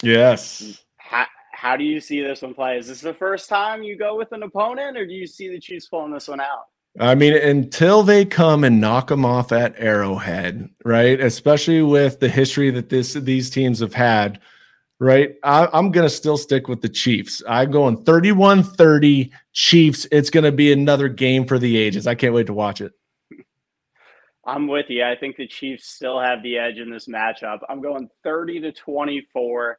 Yes. 0.01 0.83
How 0.97 1.25
how 1.53 1.77
do 1.77 1.83
you 1.83 1.99
see 1.99 2.21
this 2.21 2.41
one 2.41 2.53
play? 2.53 2.77
Is 2.77 2.87
this 2.87 3.01
the 3.01 3.13
first 3.13 3.49
time 3.49 3.83
you 3.83 3.97
go 3.97 4.17
with 4.17 4.31
an 4.31 4.43
opponent, 4.43 4.97
or 4.97 5.05
do 5.05 5.13
you 5.13 5.27
see 5.27 5.49
the 5.49 5.59
Chiefs 5.59 5.87
pulling 5.87 6.11
this 6.11 6.27
one 6.27 6.41
out? 6.41 6.65
I 6.99 7.15
mean, 7.15 7.33
until 7.33 8.03
they 8.03 8.25
come 8.25 8.63
and 8.63 8.81
knock 8.81 9.07
them 9.07 9.23
off 9.23 9.51
at 9.51 9.75
Arrowhead, 9.77 10.69
right? 10.83 11.19
Especially 11.19 11.81
with 11.81 12.19
the 12.19 12.29
history 12.29 12.71
that 12.71 12.89
this 12.89 13.13
these 13.13 13.49
teams 13.49 13.79
have 13.79 13.93
had 13.93 14.39
right? 14.99 15.35
I, 15.43 15.69
am 15.73 15.91
going 15.91 16.05
to 16.05 16.13
still 16.13 16.38
stick 16.38 16.67
with 16.67 16.81
the 16.81 16.89
Chiefs. 16.89 17.41
I'm 17.47 17.71
going 17.71 18.03
31 18.03 18.63
30 18.63 19.31
Chiefs. 19.53 20.07
It's 20.12 20.29
going 20.29 20.43
to 20.43 20.51
be 20.51 20.71
another 20.71 21.07
game 21.07 21.45
for 21.45 21.57
the 21.57 21.77
ages. 21.77 22.07
I 22.07 22.15
can't 22.15 22.33
wait 22.33 22.47
to 22.47 22.53
watch 22.53 22.81
it. 22.81 22.93
I'm 24.45 24.67
with 24.67 24.88
you. 24.89 25.03
I 25.03 25.15
think 25.15 25.38
the 25.38 25.47
Chiefs 25.47 25.88
still 25.88 26.19
have 26.19 26.41
the 26.43 26.57
edge 26.57 26.77
in 26.77 26.89
this 26.89 27.07
matchup. 27.07 27.59
I'm 27.69 27.81
going 27.81 28.09
30 28.23 28.62
to 28.62 28.71
24. 28.71 29.77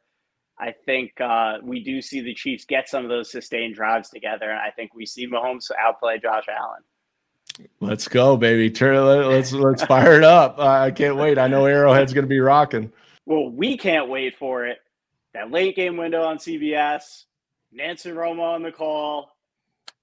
I 0.59 0.73
think 0.85 1.19
uh, 1.19 1.57
we 1.63 1.83
do 1.83 2.01
see 2.01 2.21
the 2.21 2.33
Chiefs 2.33 2.65
get 2.65 2.87
some 2.87 3.03
of 3.03 3.09
those 3.09 3.31
sustained 3.31 3.75
drives 3.75 4.09
together, 4.09 4.49
and 4.49 4.59
I 4.59 4.69
think 4.69 4.93
we 4.93 5.05
see 5.05 5.27
Mahomes 5.27 5.71
outplay 5.79 6.19
Josh 6.19 6.45
Allen. 6.47 7.67
Let's 7.79 8.07
go, 8.07 8.37
baby! 8.37 8.69
Turn, 8.69 9.03
let's 9.27 9.51
let's 9.51 9.83
fire 9.83 10.17
it 10.17 10.23
up. 10.23 10.59
I 10.59 10.91
can't 10.91 11.17
wait. 11.17 11.37
I 11.37 11.47
know 11.47 11.65
Arrowhead's 11.65 12.13
going 12.13 12.23
to 12.23 12.29
be 12.29 12.39
rocking. 12.39 12.93
Well, 13.25 13.49
we 13.49 13.75
can't 13.75 14.07
wait 14.07 14.37
for 14.37 14.65
it. 14.65 14.77
That 15.33 15.51
late 15.51 15.75
game 15.75 15.97
window 15.97 16.23
on 16.23 16.37
CBS, 16.37 17.23
Nancy 17.71 18.09
Romo 18.09 18.53
on 18.53 18.63
the 18.63 18.71
call. 18.71 19.31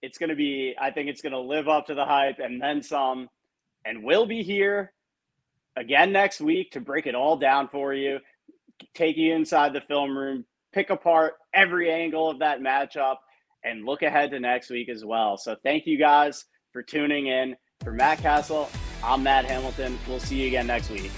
It's 0.00 0.18
going 0.18 0.30
to 0.30 0.36
be. 0.36 0.74
I 0.80 0.90
think 0.90 1.08
it's 1.08 1.22
going 1.22 1.32
to 1.32 1.40
live 1.40 1.68
up 1.68 1.86
to 1.86 1.94
the 1.94 2.04
hype 2.04 2.38
and 2.38 2.60
then 2.60 2.82
some. 2.82 3.28
And 3.84 4.04
we'll 4.04 4.26
be 4.26 4.42
here 4.42 4.92
again 5.76 6.12
next 6.12 6.40
week 6.40 6.72
to 6.72 6.80
break 6.80 7.06
it 7.06 7.14
all 7.14 7.36
down 7.36 7.68
for 7.68 7.94
you, 7.94 8.18
take 8.94 9.16
you 9.16 9.34
inside 9.34 9.72
the 9.72 9.80
film 9.82 10.16
room, 10.16 10.44
pick 10.72 10.90
apart 10.90 11.34
every 11.54 11.90
angle 11.90 12.30
of 12.30 12.38
that 12.38 12.60
matchup, 12.60 13.16
and 13.64 13.84
look 13.84 14.02
ahead 14.02 14.30
to 14.30 14.40
next 14.40 14.70
week 14.70 14.88
as 14.88 15.04
well. 15.04 15.36
So 15.36 15.56
thank 15.62 15.86
you 15.86 15.98
guys 15.98 16.44
for 16.72 16.82
tuning 16.82 17.26
in. 17.26 17.56
For 17.84 17.92
Matt 17.92 18.18
Castle, 18.18 18.68
I'm 19.04 19.22
Matt 19.22 19.44
Hamilton. 19.44 19.98
We'll 20.08 20.18
see 20.18 20.42
you 20.42 20.48
again 20.48 20.66
next 20.66 20.90
week. 20.90 21.12